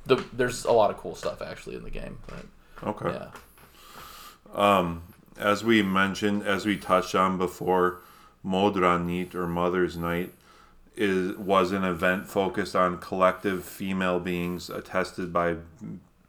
[0.07, 2.19] the there's a lot of cool stuff actually in the game.
[2.27, 2.47] But
[2.89, 3.15] Okay.
[3.15, 3.29] yeah,
[5.39, 8.01] as we mentioned, as we touched on before,
[8.45, 10.33] Modraniht or Mother's Night
[10.97, 15.57] is was an event focused on collective female beings attested by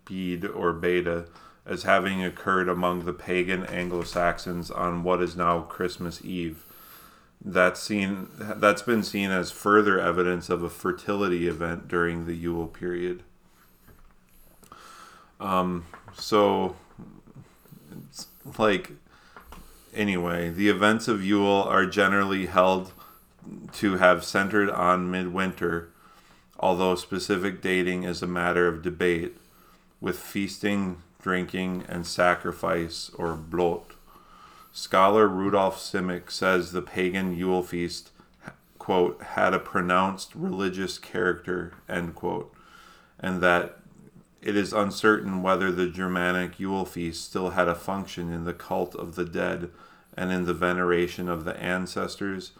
[0.05, 1.25] Bede or Beta
[1.65, 6.63] as having occurred among the pagan Anglo-Saxons on what is now Christmas Eve.
[7.43, 12.67] That's seen that's been seen as further evidence of a fertility event during the Yule
[12.67, 13.23] period.
[15.39, 15.85] Um,
[16.15, 16.75] so
[17.91, 18.91] it's like
[19.93, 22.91] anyway, the events of Yule are generally held
[23.73, 25.89] to have centered on midwinter,
[26.59, 29.37] although specific dating is a matter of debate,
[30.01, 33.93] with feasting, drinking, and sacrifice or blot.
[34.71, 38.11] Scholar Rudolf Simek says the pagan Yule feast,
[38.77, 42.53] quote, had a pronounced religious character, end quote,
[43.19, 43.79] and that
[44.39, 48.93] it is uncertain whether the Germanic Yule feast still had a function in the cult
[48.93, 49.71] of the dead
[50.15, 52.51] and in the veneration of the ancestors,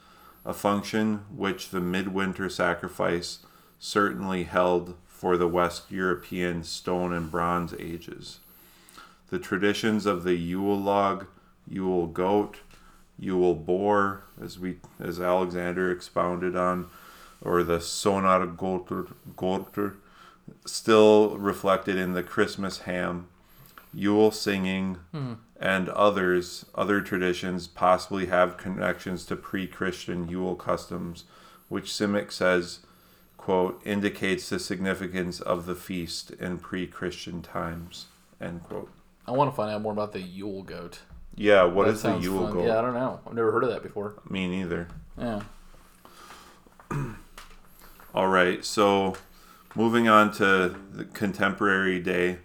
[0.43, 3.45] a function which the midwinter sacrifice
[3.77, 8.39] certainly held for the West European Stone and Bronze Ages.
[9.29, 11.25] The traditions of the Yule log,
[11.67, 12.57] Yule goat,
[13.17, 16.87] Yule boar, as we as Alexander expounded on,
[17.41, 19.95] or the Sonargöltr, gorter
[20.65, 23.27] still reflected in the Christmas ham,
[23.93, 25.33] Yule singing, hmm.
[25.59, 31.23] and others, other traditions possibly have connections to pre-Christian Yule customs,
[31.69, 32.79] which Simek says,
[33.37, 38.07] quote, indicates the significance of the feast in pre-Christian times,
[38.41, 38.91] end quote.
[39.27, 40.99] I want to find out more about the Yule goat.
[41.35, 42.53] Yeah, what That is the sounds Yule fun.
[42.53, 42.65] goat?
[42.67, 43.19] Yeah, I don't know.
[43.27, 44.15] I've never heard of that before.
[44.29, 44.87] Me neither.
[45.17, 45.41] Yeah.
[48.13, 49.15] All right, so
[49.75, 52.37] moving on to the contemporary day.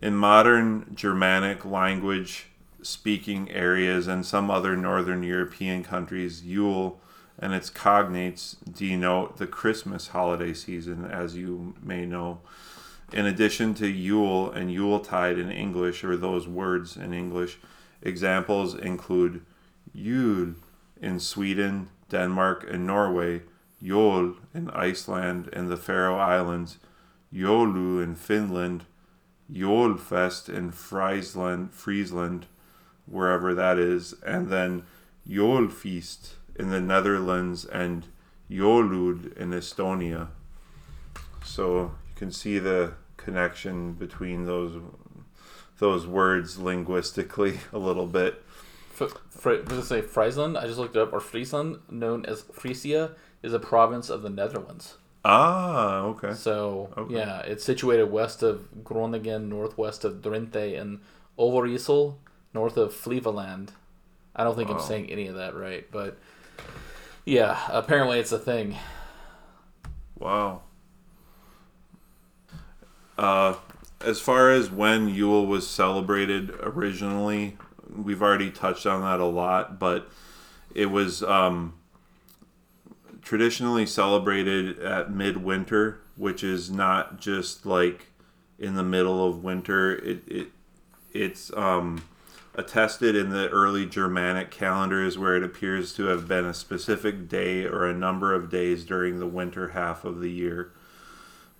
[0.00, 2.46] In modern Germanic language
[2.82, 7.00] speaking areas and some other northern European countries, Yule
[7.38, 12.40] and its cognates denote the Christmas holiday season, as you may know.
[13.14, 17.58] In addition to Yule and Yuletide in English, or those words in English,
[18.02, 19.46] examples include
[19.92, 20.56] Yule
[21.00, 23.42] in Sweden, Denmark, and Norway,
[23.80, 26.78] Jol in Iceland and the Faroe Islands,
[27.32, 28.84] Joulu in Finland,
[29.52, 32.46] Jolfest in Friesland, Friesland,
[33.06, 34.82] wherever that is, and then
[35.28, 38.08] Jolfeast in the Netherlands and
[38.50, 40.30] Jolud in Estonia.
[41.44, 42.94] So you can see the
[43.24, 44.80] connection between those
[45.78, 48.42] those words linguistically a little bit.
[49.00, 49.12] F-
[49.42, 50.56] does it say Friesland?
[50.56, 51.12] I just looked it up.
[51.12, 53.12] Or Friesland, known as Frisia,
[53.42, 54.96] is a province of the Netherlands.
[55.24, 56.32] Ah, okay.
[56.34, 57.14] So Okay.
[57.16, 61.00] yeah, it's situated west of Groningen, northwest of Drenthe, and
[61.38, 62.16] Overijssel,
[62.52, 63.70] north of Flevoland.
[64.36, 66.18] I don't think I'm saying any of that right, but
[67.24, 68.76] yeah, apparently it's a thing.
[70.18, 70.62] Wow.
[73.16, 73.54] Uh,
[74.00, 77.56] as far as when Yule was celebrated originally,
[77.94, 80.08] we've already touched on that a lot, but
[80.74, 81.74] it was um,
[83.22, 88.06] traditionally celebrated at midwinter, which is not just like
[88.58, 89.94] in the middle of winter.
[89.96, 90.48] It, it
[91.12, 92.04] it's um,
[92.56, 97.64] attested in the early Germanic calendars where it appears to have been a specific day
[97.64, 100.72] or a number of days during the winter half of the year.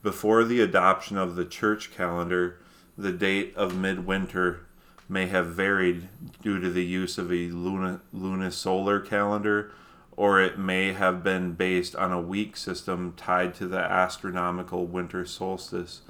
[0.04, 2.58] Before the adoption of the church calendar,
[2.96, 4.66] the date of midwinter
[5.08, 6.10] may have varied
[6.42, 9.72] due to the use of a lunisolar calendar,
[10.14, 15.24] or it may have been based on a week system tied to the astronomical winter
[15.24, 16.02] solstice.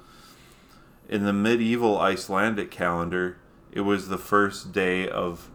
[1.07, 3.37] In the medieval Icelandic calendar,
[3.71, 5.49] it was the first day of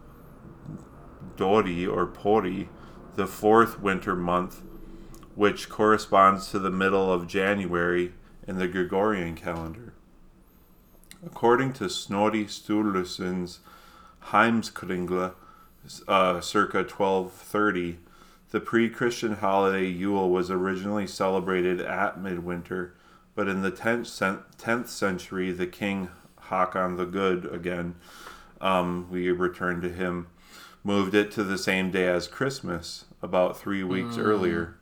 [1.37, 2.69] Dori or Pori,
[3.15, 4.63] the fourth winter month,
[5.35, 8.13] which corresponds to the middle of January
[8.51, 9.93] in the Gregorian calendar.
[11.25, 13.59] According to Snorri Sturluson's
[14.25, 15.35] Heimskringla,
[16.05, 17.99] uh, circa 1230,
[18.49, 22.93] the pre Christian holiday Yule was originally celebrated at midwinter,
[23.35, 26.09] but in the 10th, century, the king
[26.49, 27.95] Hakon the Good again,
[28.59, 30.27] um, we return to him,
[30.83, 34.25] moved it to the same day as Christmas, about three weeks mm.
[34.25, 34.75] earlier.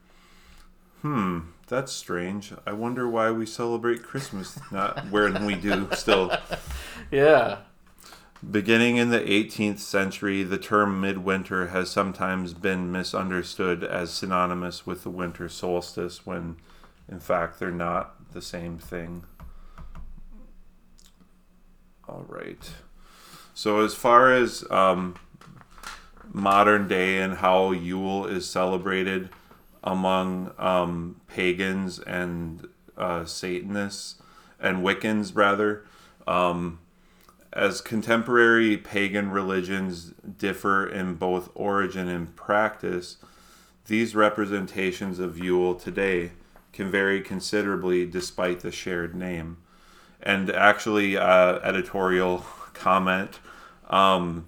[1.03, 2.51] Hmm, that's strange.
[2.65, 6.35] I wonder why we celebrate Christmas not when we do still.
[7.11, 7.59] Yeah.
[8.49, 15.03] Beginning in the 18th century, the term midwinter has sometimes been misunderstood as synonymous with
[15.03, 16.57] the winter solstice when
[17.09, 19.23] in fact they're not the same thing.
[22.07, 22.71] All right.
[23.53, 25.15] So, as far as um,
[26.31, 29.29] modern day and how Yule is celebrated,
[29.83, 32.67] among um, pagans and
[32.97, 34.15] uh, Satanists
[34.59, 35.85] and Wiccans, rather.
[36.27, 36.79] Um,
[37.51, 43.17] as contemporary pagan religions differ in both origin and practice,
[43.87, 46.31] these representations of Yule today
[46.73, 49.57] can vary considerably despite the shared name.
[50.21, 52.39] And actually, uh, editorial
[52.73, 53.39] comment
[53.89, 54.45] um,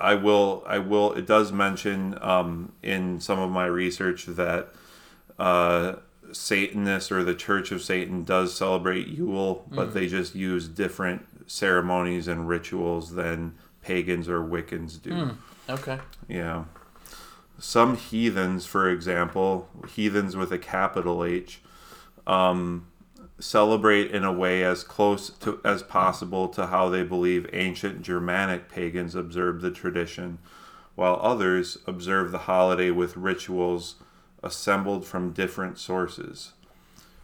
[0.00, 0.64] I will.
[0.66, 1.12] I will.
[1.12, 4.68] It does mention um, in some of my research that
[5.38, 5.96] uh,
[6.32, 9.92] Satanists or the Church of Satan does celebrate Yule, but mm.
[9.92, 15.10] they just use different ceremonies and rituals than pagans or Wiccans do.
[15.10, 15.36] Mm.
[15.68, 15.98] Okay.
[16.28, 16.64] Yeah.
[17.58, 21.60] Some heathens, for example, heathens with a capital H,
[22.26, 22.86] um,
[23.40, 28.68] celebrate in a way as close to as possible to how they believe ancient Germanic
[28.68, 30.38] pagans observed the tradition,
[30.94, 33.96] while others observe the holiday with rituals
[34.42, 36.52] assembled from different sources.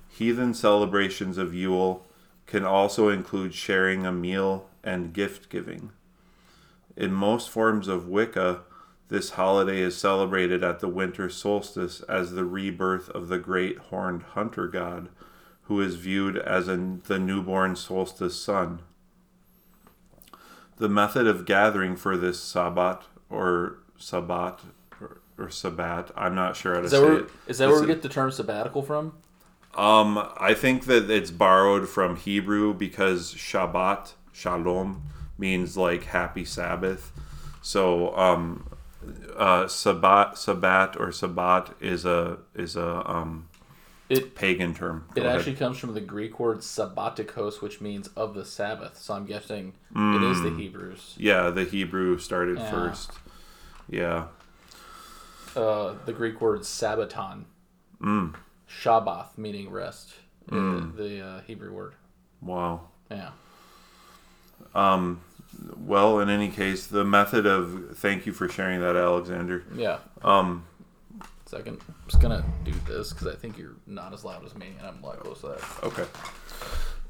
[0.08, 2.06] Heathen celebrations of Yule
[2.46, 5.90] can also include sharing a meal and gift giving.
[6.96, 8.60] In most forms of Wicca,
[9.08, 14.22] this holiday is celebrated at the winter solstice as the rebirth of the great horned
[14.22, 15.08] hunter god
[15.66, 18.80] who is viewed as a, the newborn solstice sun.
[20.76, 24.60] The method of gathering for this Sabbat or Sabbat
[25.00, 27.30] or, or Sabbat, I'm not sure how to say where, it.
[27.48, 29.14] Is that where we get the term sabbatical from?
[29.74, 35.02] Um, I think that it's borrowed from Hebrew because Shabbat, Shalom,
[35.36, 37.12] means like happy Sabbath.
[37.60, 38.68] So, um,
[39.36, 43.48] uh, Sabbat, Sabbat or Sabbat is a is a um,
[44.08, 45.06] it pagan term.
[45.14, 45.38] Go it ahead.
[45.38, 48.98] actually comes from the Greek word sabbatikos, which means of the Sabbath.
[48.98, 50.16] So I'm guessing mm.
[50.16, 50.60] it is the mm.
[50.60, 51.14] Hebrews.
[51.16, 52.70] Yeah, the Hebrew started yeah.
[52.70, 53.10] first.
[53.88, 54.26] Yeah.
[55.54, 57.44] Uh, the Greek word sabbaton.
[58.00, 58.34] Mm.
[58.68, 60.14] Shabbath, meaning rest.
[60.50, 60.96] Mm.
[60.96, 61.94] The, the uh, Hebrew word.
[62.40, 62.88] Wow.
[63.10, 63.30] Yeah.
[64.74, 65.20] Um,
[65.76, 69.64] well, in any case, the method of thank you for sharing that, Alexander.
[69.74, 69.98] Yeah.
[70.22, 70.64] Um,
[71.56, 74.74] Second, I'm just gonna do this because I think you're not as loud as me,
[74.78, 75.60] and I'm a lot close to that.
[75.84, 76.04] Okay.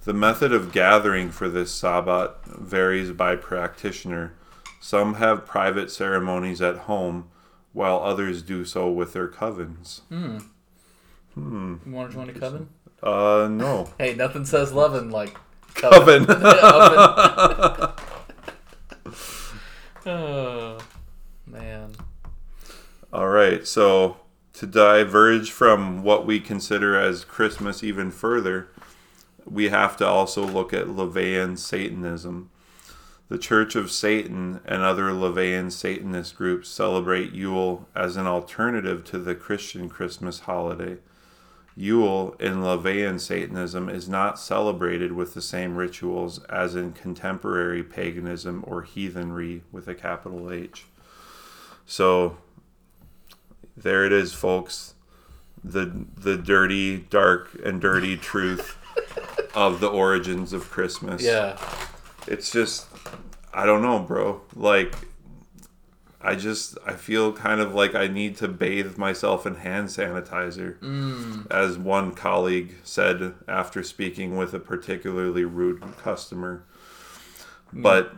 [0.05, 4.35] The method of gathering for this Sabbat varies by practitioner.
[4.81, 7.29] Some have private ceremonies at home,
[7.73, 10.03] while others do so with their covens.
[10.11, 10.39] Hmm.
[11.35, 11.77] Hmm.
[11.85, 12.69] You want to join a coven?
[13.03, 13.89] Uh, no.
[13.99, 15.37] hey, nothing says loving like
[15.75, 16.25] coven.
[16.27, 16.37] coven.
[20.07, 20.79] oh,
[21.49, 21.97] man.
[23.13, 24.19] All right, so
[24.57, 28.69] to diverge from what we consider as Christmas even further,
[29.45, 32.49] we have to also look at LaVeyan Satanism.
[33.29, 39.19] The Church of Satan and other LaVeyan Satanist groups celebrate Yule as an alternative to
[39.19, 40.97] the Christian Christmas holiday.
[41.77, 48.65] Yule in LaVeyan Satanism is not celebrated with the same rituals as in contemporary paganism
[48.67, 50.87] or heathenry with a capital H.
[51.85, 52.39] So
[53.77, 54.95] there it is, folks.
[55.65, 58.77] The the dirty, dark, and dirty truth
[59.55, 61.23] of the origins of Christmas.
[61.23, 61.59] Yeah.
[62.27, 62.87] It's just
[63.55, 64.43] I don't know, bro.
[64.55, 64.95] Like,
[66.21, 70.79] I just I feel kind of like I need to bathe myself in hand sanitizer,
[70.81, 71.51] Mm.
[71.51, 76.65] as one colleague said after speaking with a particularly rude customer.
[77.73, 78.15] But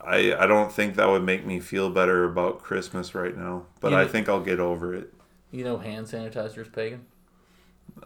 [0.00, 3.64] I I don't think that would make me feel better about Christmas right now.
[3.80, 4.00] But Yeah.
[4.00, 5.12] I think I'll get over it.
[5.50, 7.06] You know, hand sanitizer is pagan.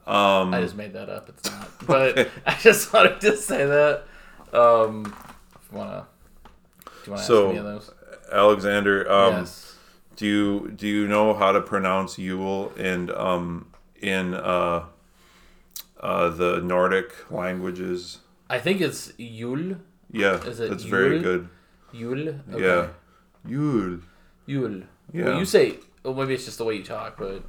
[0.07, 1.29] Um, I just made that up.
[1.29, 1.68] It's not.
[1.87, 4.05] But I just wanted to say that.
[4.53, 5.14] Um,
[5.55, 6.07] if you wanna,
[6.85, 7.91] do you wanna So, ask any of those?
[8.31, 9.76] Alexander, um, yes.
[10.16, 13.70] do you do you know how to pronounce Yule and um
[14.01, 14.85] in uh
[16.01, 18.18] uh the Nordic languages?
[18.51, 19.76] I think it's Yule.
[20.11, 21.48] Yeah, Is it that's very good.
[21.92, 22.34] Yule.
[22.52, 22.62] Okay.
[22.64, 22.88] Yeah,
[23.46, 24.00] Yule.
[24.46, 24.82] Yule.
[25.12, 25.24] Yeah.
[25.24, 25.76] Well, you say.
[26.02, 27.42] Well, maybe it's just the way you talk, but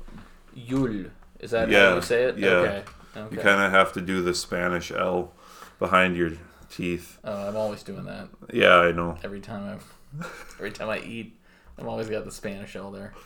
[0.53, 1.05] Yule.
[1.39, 2.38] Is that Yeah, how you say it?
[2.38, 2.49] yeah.
[2.49, 2.84] Okay.
[3.18, 3.36] Okay.
[3.36, 5.32] You kind of have to do the Spanish L
[5.80, 6.32] behind your
[6.70, 7.18] teeth.
[7.24, 9.18] Oh, I'm always doing that Yeah, I know.
[9.24, 9.80] every time
[10.22, 10.26] I,
[10.60, 11.36] every time I eat.
[11.78, 13.14] I'm always got the Spanish L there.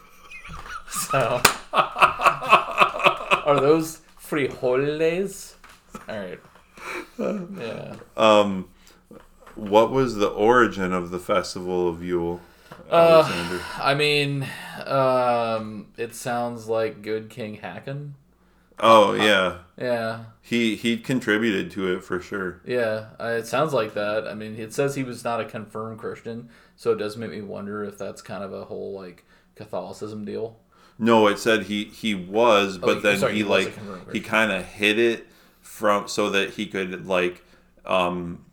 [1.10, 1.42] So,
[1.74, 5.54] are those frijoles?
[6.08, 6.40] All right.
[7.60, 7.96] Yeah.
[8.18, 8.68] Um,
[9.56, 12.42] what was the origin of the festival of Yule,
[12.92, 13.64] Uh, Alexander?
[13.80, 14.48] I mean,
[14.86, 18.16] um, it sounds like good King Haakon.
[18.80, 20.26] oh yeah, Yeah.
[20.42, 22.62] he he contributed to it for sure.
[22.66, 24.28] Yeah, uh, it sounds like that.
[24.28, 27.42] I mean, it says he was not a confirmed Christian, so it does make me
[27.42, 29.26] wonder if that's kind of a whole like
[29.56, 30.58] Catholicism deal.
[31.00, 33.74] No, it said he he was, but he- then sorry, he, he like
[34.12, 35.28] he kind of hid it
[35.62, 37.44] from so that he could like
[37.86, 38.44] um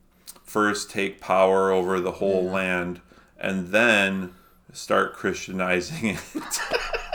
[0.50, 2.50] first take power over the whole Yeah.
[2.52, 3.00] land
[3.38, 4.32] and then
[4.72, 6.60] start Christianizing it.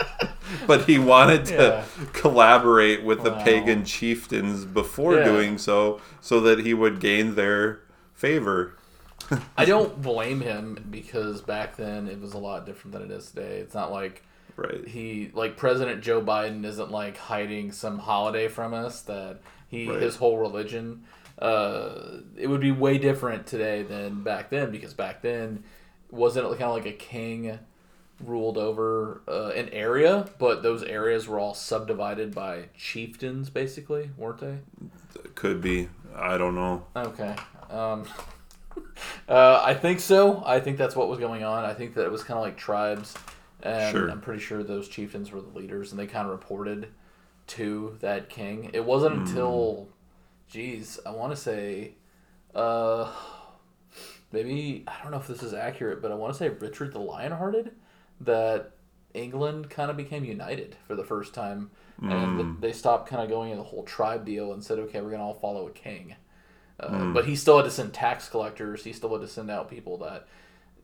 [0.66, 1.84] but he wanted to Yeah.
[2.12, 5.24] collaborate with the pagan chieftains before Yeah.
[5.24, 7.80] doing so so that he would gain their
[8.14, 8.72] favor.
[9.56, 13.30] I don't blame him because back then it was a lot different than it is
[13.30, 13.58] today.
[13.58, 14.22] It's not like
[14.56, 14.88] Right.
[14.88, 20.00] he like President Joe Biden isn't like hiding some holiday from us that he Right.
[20.00, 21.02] his whole religion.
[21.38, 25.62] Uh, it would be way different today than back then because back then
[26.10, 27.58] wasn't it kind of like a king
[28.24, 34.38] ruled over uh, an area, but those areas were all subdivided by chieftains, basically, weren't
[34.38, 34.56] they?
[35.34, 35.88] Could be.
[36.14, 36.86] I don't know.
[36.96, 37.36] Okay.
[37.68, 38.04] Um,
[39.28, 40.42] uh, I think so.
[40.46, 41.64] I think that's what was going on.
[41.64, 43.14] I think that it was kind of like tribes,
[43.62, 44.10] and Sure.
[44.10, 46.88] I'm pretty sure those chieftains were the leaders, and they kind of reported
[47.48, 48.70] to that king.
[48.72, 49.20] It wasn't Hmm.
[49.26, 49.88] until,
[50.48, 51.94] geez, I want to say,
[52.54, 53.10] uh,
[54.32, 57.00] maybe I don't know if this is accurate, but I want to say Richard the
[57.00, 57.72] Lionhearted
[58.20, 58.72] that
[59.14, 61.70] England kind of became united for the first time,
[62.02, 65.10] and they stopped kind of going in the whole tribe deal and said, okay, we're
[65.10, 66.14] gonna all follow a king.
[66.78, 68.84] Uh, But he still had to send tax collectors.
[68.84, 70.26] He still had to send out people that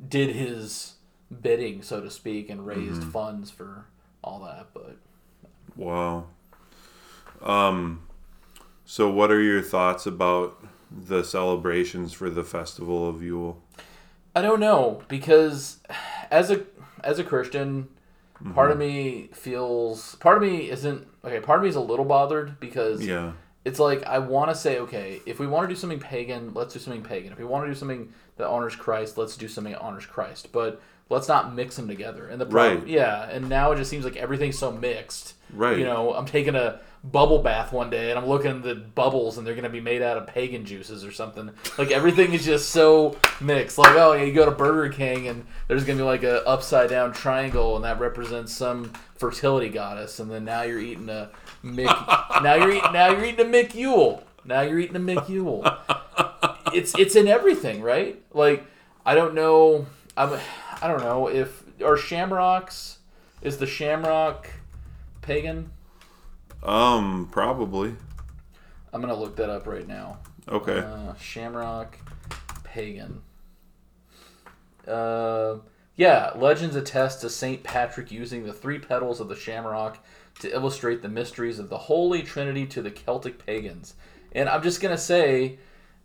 [0.09, 0.95] did his
[1.43, 3.85] bidding, so to speak, and raised funds for
[4.25, 4.69] all that.
[4.73, 4.97] But
[5.77, 6.27] Wow.
[7.43, 8.03] Um,
[8.85, 13.61] so, what are your thoughts about the celebrations for the festival of Yule?
[14.35, 15.79] I don't know because
[16.31, 16.65] as a
[17.05, 17.89] as a Christian,
[18.55, 18.87] part of mm-hmm.
[18.87, 21.41] me feels part of me isn't okay.
[21.41, 23.33] Part of me is a little bothered because Yeah,
[23.65, 26.75] it's like I want to say, okay, if we want to do something pagan, let's
[26.75, 27.33] do something pagan.
[27.33, 30.51] If we want to do something that honors Christ, let's do something that honors Christ.
[30.53, 32.27] But let's not mix them together.
[32.27, 32.89] And the problem, Right.
[32.89, 35.35] yeah, and now it just seems like everything's so mixed.
[35.53, 35.79] Right.
[35.79, 39.37] You know, I'm taking a bubble bath one day and I'm looking at the bubbles
[39.37, 41.51] and they're going to be made out of pagan juices or something.
[41.77, 43.77] Like everything is just so mixed.
[43.77, 46.91] Like, oh, you go to Burger King and there's going to be like a upside
[46.91, 51.31] down triangle and that represents some fertility goddess and then now you're eating a
[51.65, 51.87] Mick
[52.43, 54.23] now you're eating now you're eating a Mick Yule.
[54.45, 55.65] Now you're eating a Mick Yule.
[56.73, 58.23] It's it's in everything, right?
[58.33, 58.65] Like
[59.05, 59.87] I don't know
[60.17, 60.39] I'm
[60.81, 62.99] I don't know if are shamrocks
[63.41, 64.49] is the shamrock
[65.21, 65.71] pagan?
[66.63, 67.95] Um, probably.
[68.93, 70.19] I'm gonna look that up right now.
[70.49, 70.79] Okay.
[70.79, 71.99] Uh, Shamrock
[72.65, 73.23] Pagan.
[74.87, 75.57] Uh,
[75.97, 79.99] yeah, legends attest to Saint Patrick using the three petals of the shamrock
[80.41, 83.95] to illustrate the mysteries of the Holy Trinity to the Celtic pagans.
[84.33, 85.59] And I'm just gonna say,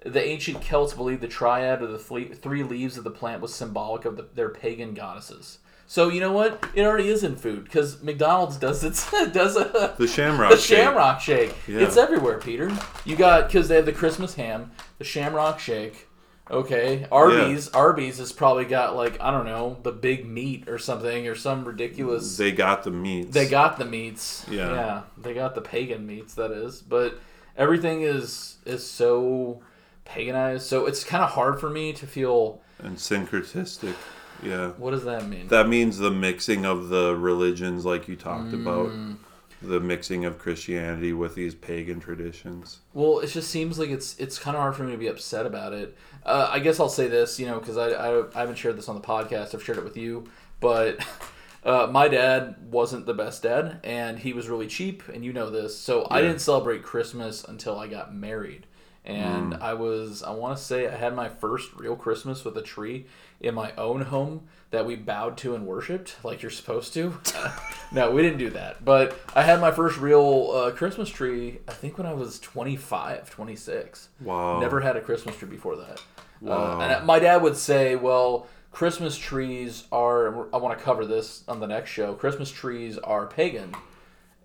[0.06, 3.54] the ancient Celts believed the triad of the three, three leaves of the plant was
[3.54, 5.60] symbolic of the, their pagan goddesses.
[5.90, 6.66] So you know what?
[6.76, 10.52] It already is in food because McDonald's does it does a the Shamrock.
[10.52, 10.78] the Shake.
[10.80, 11.56] Shamrock Shake.
[11.66, 11.80] Yeah.
[11.80, 12.70] It's everywhere, Peter.
[13.06, 16.08] You got because they have the Christmas ham, the Shamrock Shake.
[16.50, 17.70] Okay, Arby's.
[17.70, 21.66] Arby's has probably got like I don't know the big meat or something or some
[21.66, 22.38] ridiculous.
[22.38, 23.34] They got the meats.
[23.34, 24.46] They got the meats.
[24.50, 24.74] Yeah.
[24.74, 26.34] yeah, they got the pagan meats.
[26.36, 27.20] That is, but
[27.58, 29.62] everything is is so
[30.06, 30.62] paganized.
[30.62, 32.62] So it's kind of hard for me to feel.
[32.80, 33.96] And syncretistic.
[34.44, 34.70] Yeah.
[34.78, 35.48] What does that mean?
[35.48, 39.18] That means the mixing of the religions, like you talked about, Mm.
[39.62, 42.80] the mixing of Christianity with these pagan traditions.
[42.94, 45.46] Well, it just seems like it's it's kind of hard for me to be upset
[45.48, 45.98] about it.
[46.26, 48.88] Uh, I guess I'll say this, you know, because I, I I haven't shared this
[48.90, 49.56] on the podcast.
[49.56, 50.26] I've shared it with you,
[50.60, 51.00] but
[51.66, 55.50] uh, my dad wasn't the best dad, and he was really cheap, and you know
[55.50, 55.76] this.
[55.76, 58.68] So I didn't celebrate Christmas until I got married,
[59.06, 62.62] and I was I want to say I had my first real Christmas with a
[62.62, 63.08] tree
[63.40, 67.18] in my own home that we bowed to and worshipped like you're supposed to.
[67.92, 68.84] no, we didn't do that.
[68.84, 73.30] But I had my first real uh, Christmas tree, I think when I was 25,
[73.30, 74.10] 26.
[74.22, 74.60] Wow.
[74.60, 76.02] Never had a Christmas tree before that.
[76.42, 76.80] Wow.
[76.80, 81.44] Uh, and my dad would say, well, Christmas trees are, I want to cover this
[81.48, 83.74] on the next show, Christmas trees are pagan.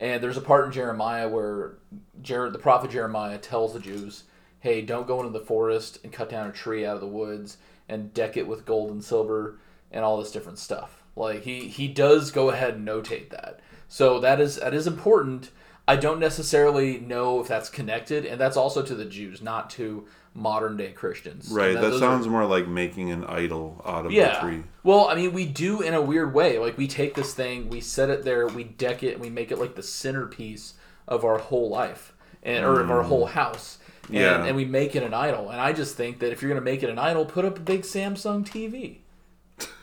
[0.00, 1.74] And there's a part in Jeremiah where
[2.22, 4.24] Jer- the prophet Jeremiah tells the Jews,
[4.62, 7.58] hey, don't go into the forest and cut down a tree out of the woods
[7.88, 9.58] and deck it with gold and silver
[9.90, 11.02] and all this different stuff.
[11.16, 13.60] Like he he does go ahead and notate that.
[13.88, 15.50] So that is that is important.
[15.86, 20.06] I don't necessarily know if that's connected, and that's also to the Jews, not to
[20.32, 21.48] modern day Christians.
[21.50, 21.74] Right.
[21.74, 24.40] And That sounds are- more like making an idol out of the yeah.
[24.40, 24.62] tree.
[24.84, 26.58] Well, I mean, we do in a weird way.
[26.58, 29.50] Like we take this thing, we set it there, we deck it, and we make
[29.50, 30.74] it like the centerpiece
[31.08, 33.06] of our whole life and or of our mm.
[33.06, 33.78] whole house.
[34.12, 34.22] And.
[34.22, 34.44] Yeah.
[34.44, 35.50] and we make it an idol.
[35.50, 37.56] And I just think that if you're going to make it an idol, put up
[37.56, 38.98] a big Samsung TV.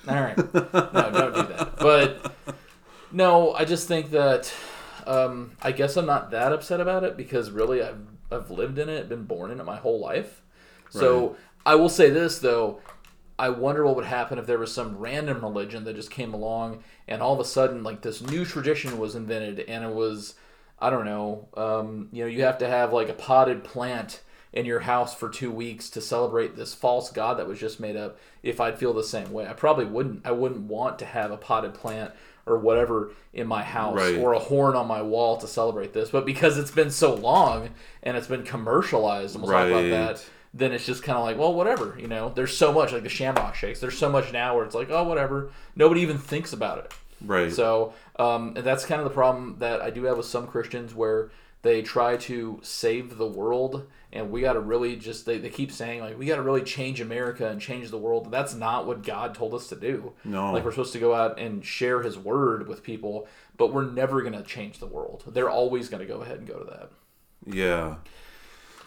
[0.07, 0.37] All right.
[0.93, 1.77] No, don't do that.
[1.79, 2.33] But
[3.11, 4.53] no, I just think that
[5.07, 7.99] um, I guess I'm not that upset about it because really I've,
[8.31, 10.41] I've lived in it, been born in it my whole life.
[10.91, 12.81] So I will say this though,
[13.37, 16.83] I wonder what would happen if there was some random religion that just came along
[17.07, 20.35] and all of a sudden like this new tradition was invented and it was
[20.81, 24.21] I don't know, um, you know, you have to have like a potted plant
[24.53, 27.95] in your house for two weeks to celebrate this false god that was just made
[27.95, 28.17] up.
[28.41, 30.25] If I'd feel the same way, I probably wouldn't.
[30.25, 32.11] I wouldn't want to have a potted plant
[32.45, 34.17] or whatever in my house Right.
[34.17, 36.09] or a horn on my wall to celebrate this.
[36.09, 37.69] But because it's been so long
[38.01, 41.37] and it's been commercialized, and we'll talk about that then it's just kind of like,
[41.37, 42.29] well, whatever, you know.
[42.29, 43.79] There's so much like the Shamrock Shakes.
[43.79, 45.51] There's so much now where it's like, oh, whatever.
[45.75, 46.93] Nobody even thinks about it.
[47.23, 47.51] Right.
[47.51, 50.93] So, um, and that's kind of the problem that I do have with some Christians
[50.93, 55.49] where they try to save the world, and we got to really just they, they
[55.49, 58.31] keep saying like we got to really change America and change the world.
[58.31, 60.13] That's not what God told us to do.
[60.23, 60.51] No.
[60.53, 64.21] like we're supposed to go out and share His word with people, but we're never
[64.21, 65.23] gonna change the world.
[65.27, 66.91] They're always gonna go ahead and go to that.
[67.45, 67.95] Yeah.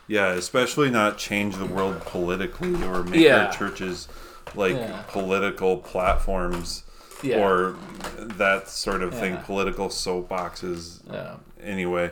[0.08, 3.46] Yeah, especially not change the world politically or make Yeah.
[3.46, 4.08] our churches
[4.54, 5.02] like Yeah.
[5.08, 6.84] political platforms
[7.22, 7.38] Yeah.
[7.38, 7.76] or
[8.18, 11.00] that sort of thing, political soapboxes.
[11.10, 11.36] Yeah.
[11.62, 12.10] Anyway,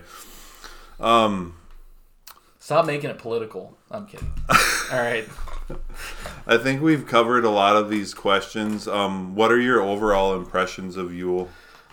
[0.99, 1.55] um,
[2.61, 3.77] Stop making it political.
[3.91, 4.31] I'm kidding.
[4.93, 5.27] All right.
[6.47, 8.87] I think we've covered a lot of these questions.
[8.87, 11.49] Um, what are your overall impressions of Yule?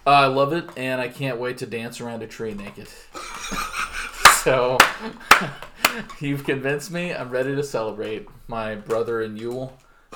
[0.05, 2.89] Uh, I love it, and I can't wait to dance around a tree naked.
[4.43, 4.77] so,
[6.19, 7.13] you've convinced me.
[7.13, 9.75] I'm ready to celebrate my brother in Yule.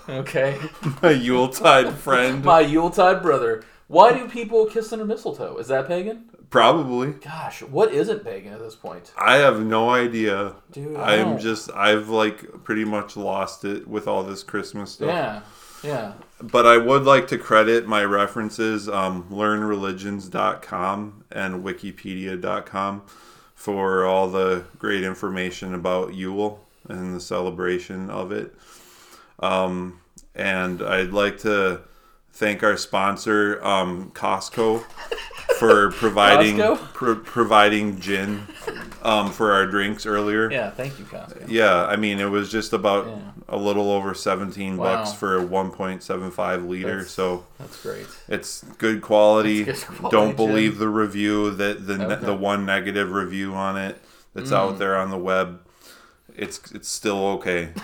[0.10, 0.60] Okay,
[1.03, 2.44] A Yuletide friend?
[2.45, 3.64] my Yuletide brother.
[3.88, 5.57] Why do people kiss under mistletoe?
[5.57, 6.26] Is that pagan?
[6.49, 7.11] Probably.
[7.14, 9.11] Gosh, what isn't pagan at this point?
[9.18, 10.56] I have no idea.
[10.72, 14.91] Dude, I I'm don't- just I've like pretty much lost it with all this Christmas
[14.91, 15.07] stuff.
[15.07, 15.41] Yeah,
[15.84, 16.14] yeah.
[16.41, 23.02] But I would like to credit my references, um, learnreligions.com and wikipedia.com
[23.56, 28.53] for all the great information about Yule and the celebration of it.
[29.42, 30.00] Um,
[30.36, 31.82] and I'd like to
[32.34, 34.84] thank our sponsor, um, Costco,
[35.60, 36.78] for providing Costco?
[36.94, 38.48] pro- providing gin
[39.04, 40.50] um, for our drinks earlier.
[40.52, 41.46] Yeah, thank you, Costco.
[41.50, 43.20] Yeah, I mean it was just about Yeah.
[43.50, 48.08] a little over 17 bucks for a 1.75 liter, That's- so That's great.
[48.30, 49.64] it's good quality.
[49.64, 50.48] That's good quality Don't gin.
[50.48, 52.16] believe the review that the Okay.
[52.16, 52.22] Mm.
[52.26, 54.02] the one negative review on it
[54.34, 55.60] that's out there on the web.
[56.38, 57.70] It's it's still okay.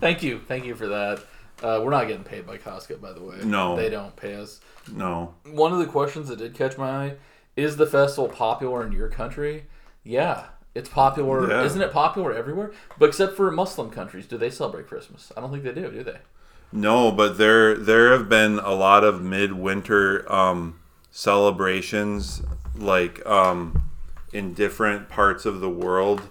[0.00, 1.20] Thank you, thank you for that.
[1.62, 3.36] Uh, we're not getting paid by Costco, by the way.
[3.42, 3.76] No.
[3.76, 4.60] they don't pay us.
[4.92, 5.34] No.
[5.50, 7.14] One of the questions that did catch my eye
[7.56, 9.64] is the festival popular in your country?
[10.04, 10.44] Yeah,
[10.74, 11.48] it's popular.
[11.48, 11.64] Yeah.
[11.64, 12.72] Isn't it popular everywhere?
[12.98, 15.32] But except for Muslim countries, do they celebrate Christmas?
[15.36, 15.90] I don't think they do.
[15.90, 16.18] Do they?
[16.72, 20.78] No, but there there have been a lot of midwinter um,
[21.10, 22.42] celebrations,
[22.76, 23.82] like um,
[24.32, 26.22] in different parts of the world,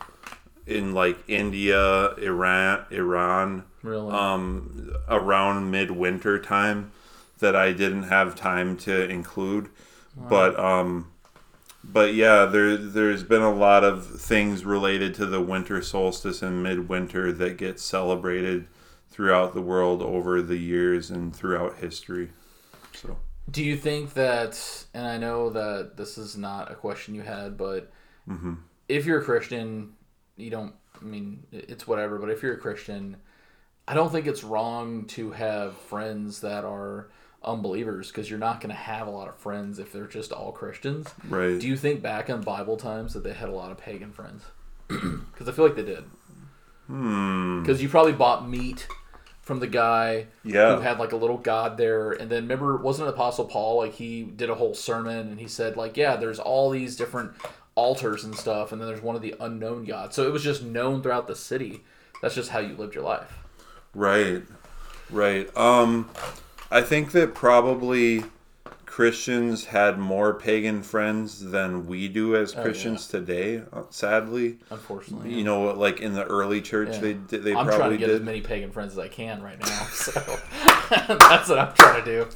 [0.66, 4.12] in like India, Iran, Iran, Really?
[4.14, 6.92] um, around midwinter time,
[7.40, 9.70] that I didn't have time to include.
[10.28, 11.12] But um,
[11.84, 16.64] but yeah, there there's been a lot of things related to the winter solstice and
[16.64, 18.68] midwinter that get celebrated
[19.10, 22.30] throughout the world over the years and throughout history.
[22.94, 23.18] So
[23.50, 27.58] Do you think that, and I know that this is not a question you had,
[27.58, 27.92] but
[28.30, 28.54] Mm-hmm.
[28.88, 29.94] if you're a Christian,
[30.38, 33.18] you don't, I mean, it's whatever, but if you're a Christian,
[33.88, 37.10] I don't think it's wrong to have friends that are
[37.44, 40.52] unbelievers because you're not going to have a lot of friends if they're just all
[40.52, 41.08] Christians.
[41.30, 44.12] right, Do you think back in Bible times that they had a lot of pagan
[44.12, 44.44] friends?
[44.88, 46.06] Because I feel like they did.
[46.88, 48.88] hmm, Because you probably bought meat
[49.42, 53.08] from the guy yeah, who had like a little god there and then remember wasn't
[53.08, 56.40] it apostle paul like he did a whole sermon and he said like yeah there's
[56.40, 57.32] all these different
[57.76, 60.64] altars and stuff and then there's one of the unknown gods so it was just
[60.64, 61.82] known throughout the city
[62.22, 63.40] that's just how you lived your life
[63.94, 64.44] right,
[65.10, 65.56] right.
[65.58, 66.10] Um,
[66.72, 68.24] I think that probably
[68.86, 73.62] Christians had more pagan friends than we do as Christians today.
[73.74, 77.00] uh, Sadly, unfortunately you know, like in the early church, Yeah.
[77.00, 78.16] they did- they i'm trying to get did.
[78.16, 80.12] as many pagan friends as i can right now so
[81.20, 82.28] that's what i'm trying to do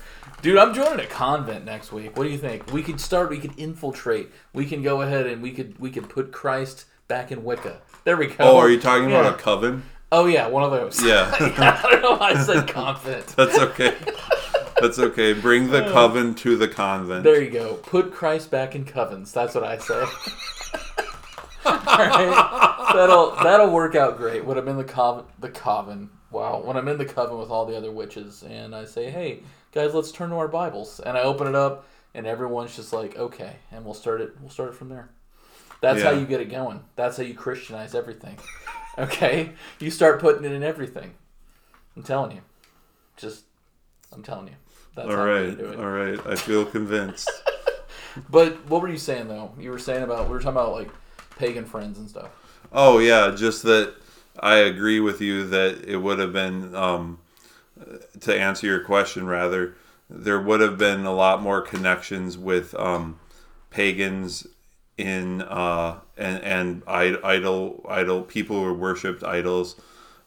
[0.41, 3.38] dude i'm joining a convent next week what do you think we could start we
[3.38, 7.44] could infiltrate we can go ahead and we could we could put christ back in
[7.44, 9.20] wicca there we go Oh, are you talking Yeah.
[9.20, 9.84] about a coven?
[10.11, 11.03] Oh yeah, one of those.
[11.06, 11.30] Yeah.
[11.38, 13.28] I don't know why I said convent.
[13.38, 13.95] That's okay.
[14.82, 15.34] That's okay.
[15.34, 15.91] Bring the uh.
[15.91, 17.24] coven to the convent.
[17.24, 17.76] There you go.
[17.76, 19.34] Put Christ back in covens.
[19.34, 20.03] That's what I say.
[21.66, 22.94] Alright?
[22.94, 25.26] That'll that'll work out great when I'm in the coven.
[25.40, 26.10] The coven.
[26.32, 26.61] Wow.
[26.64, 29.41] When I'm in the coven with all the other witches, and I say, "Hey
[29.73, 33.17] guys, let's turn to our Bibles," and I open it up, and everyone's just like,
[33.17, 34.35] "Okay," and we'll start it.
[34.39, 35.09] We'll start it from there.
[35.81, 36.81] That's how you get it going.
[36.95, 38.37] That's how you Christianize everything.
[38.97, 41.13] Okay, you start putting it in everything.
[41.95, 42.41] I'm telling you.
[43.15, 43.45] Just,
[44.11, 44.55] I'm telling you.
[44.93, 45.55] That's all right.
[45.55, 45.79] gonna do it.
[45.79, 46.19] All right.
[46.27, 47.31] I feel convinced.
[48.29, 49.53] But what were you saying though?
[49.59, 50.89] You were saying about we were talking about like
[51.37, 52.29] pagan friends and stuff.
[52.71, 53.93] Oh yeah, just that
[54.39, 57.19] I agree with you that it would have been um,
[58.22, 59.76] to answer your question rather
[60.10, 63.19] there would have been a lot more connections with um,
[63.69, 64.47] pagans
[64.97, 69.80] in uh, and and idol idol people who worshipped idols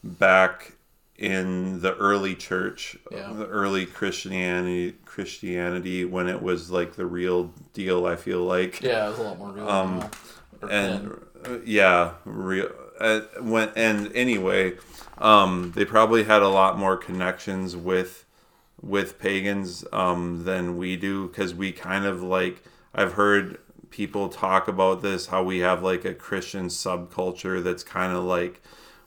[0.03, 0.73] back
[1.19, 3.33] in the early church, Yeah.
[3.33, 8.07] the early Christianity Christianity when it was like the real deal.
[8.07, 9.69] I feel like Yeah, it was a lot more real.
[9.69, 10.11] Um.
[10.63, 11.21] And then.
[11.45, 12.71] uh, yeah, real.
[13.01, 14.75] Uh, when and anyway,
[15.19, 18.25] um, they probably had a lot more connections with
[18.81, 22.63] with pagans um, than we do because we kind of like
[22.95, 23.59] I've heard
[23.91, 28.61] people talk about this how we have like a Christian subculture that's kind of like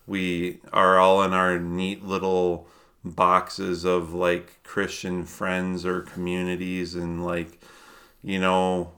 [0.08, 2.68] we are all in our neat little
[3.04, 7.60] boxes of like Christian friends or communities and like
[8.24, 8.92] you know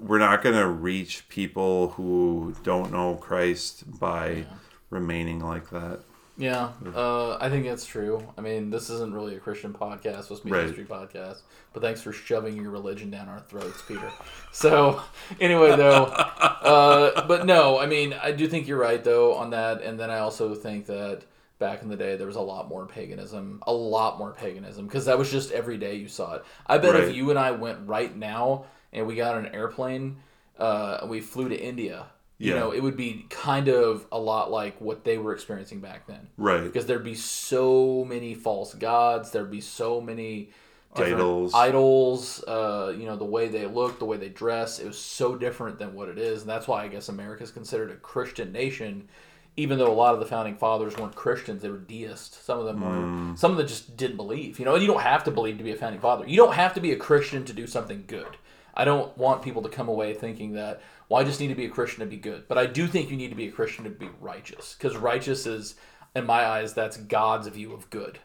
[0.00, 4.44] we're not going to reach people who don't know Christ by
[4.90, 6.00] remaining like that.
[6.36, 8.26] Yeah, uh, I think that's true.
[8.36, 10.66] I mean, this isn't really a Christian podcast, it's supposed to be a Right.
[10.66, 11.42] history podcast.
[11.72, 14.10] But thanks for shoving your religion down our throats, Peter.
[14.52, 15.00] So,
[15.40, 19.82] anyway, though, uh, but no, I mean, I do think you're right though on that,
[19.82, 21.22] and then I also think that
[21.58, 25.04] back in the day there was a lot more paganism, a lot more paganism, because
[25.06, 26.44] that was just every day you saw it.
[26.66, 27.04] I bet Right.
[27.04, 30.16] if you and I went right now and we got on an airplane,
[30.58, 32.06] uh, we flew to India.
[32.38, 32.58] You Yeah.
[32.60, 36.28] know, it would be kind of a lot like what they were experiencing back then
[36.36, 36.64] Right.
[36.64, 40.50] because there'd be so many false gods there'd be so many
[40.96, 41.52] Idols.
[41.54, 45.34] idols uh, you know the way they look the way they dress it was so
[45.36, 48.52] different than what it is and that's why i guess america is considered a christian
[48.52, 49.08] nation
[49.56, 52.64] even though a lot of the founding fathers weren't christians they were deists some of
[52.64, 55.32] them were some of them just didn't believe you know and you don't have to
[55.32, 57.66] believe to be a founding father you don't have to be a christian to do
[57.66, 58.36] something good
[58.74, 61.64] i don't want people to come away thinking that well i just need to be
[61.66, 63.84] a christian to be good but i do think you need to be a christian
[63.84, 65.74] to be righteous because righteous is
[66.14, 68.18] in my eyes that's god's view of good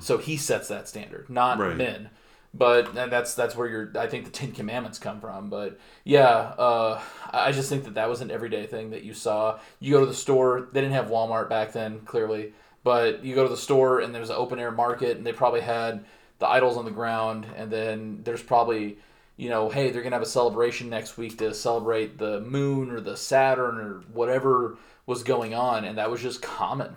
[0.00, 1.76] so he sets that standard, not Right.
[1.76, 2.08] men.
[2.54, 5.50] But and that's that's where your I think the Ten Commandments come from.
[5.50, 6.98] But yeah, uh,
[7.30, 9.58] I I just think that that was an everyday thing that you saw.
[9.78, 10.68] You go to the store.
[10.72, 12.54] They didn't have Walmart back then, clearly.
[12.84, 15.60] But you go to the store and there's an open air market, and they probably
[15.60, 16.06] had
[16.38, 18.96] the idols on the ground, and then there's probably
[19.40, 23.00] you know, hey, they're gonna have a celebration next week to celebrate the moon or
[23.00, 24.76] the Saturn or whatever
[25.06, 26.94] was going on, and that was just common.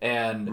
[0.00, 0.48] And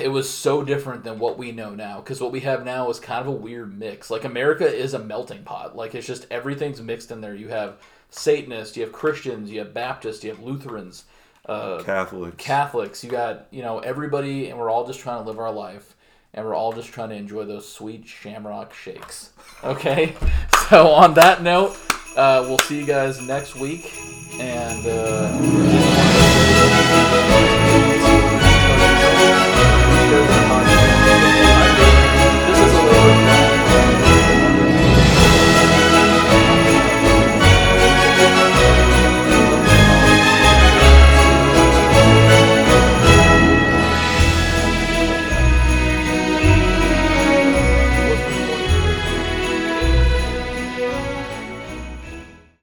[0.00, 2.98] it was so different than what we know now because what we have now is
[2.98, 4.10] kind of a weird mix.
[4.10, 5.76] Like america is a melting pot.
[5.76, 7.34] Like it's just everything's mixed in there.
[7.34, 7.78] You have
[8.10, 11.04] satanists you have christians you have baptists you have lutherans
[11.44, 12.36] uh, Catholics.
[12.38, 13.04] catholics.
[13.04, 15.94] You got you know everybody and we're all just trying to live our life
[16.38, 19.30] and we're all just trying to enjoy those sweet shamrock shakes
[19.64, 20.14] okay
[20.70, 21.76] so on that note
[22.16, 23.92] Uh, we'll see you guys next week.
[24.40, 26.17] And uh,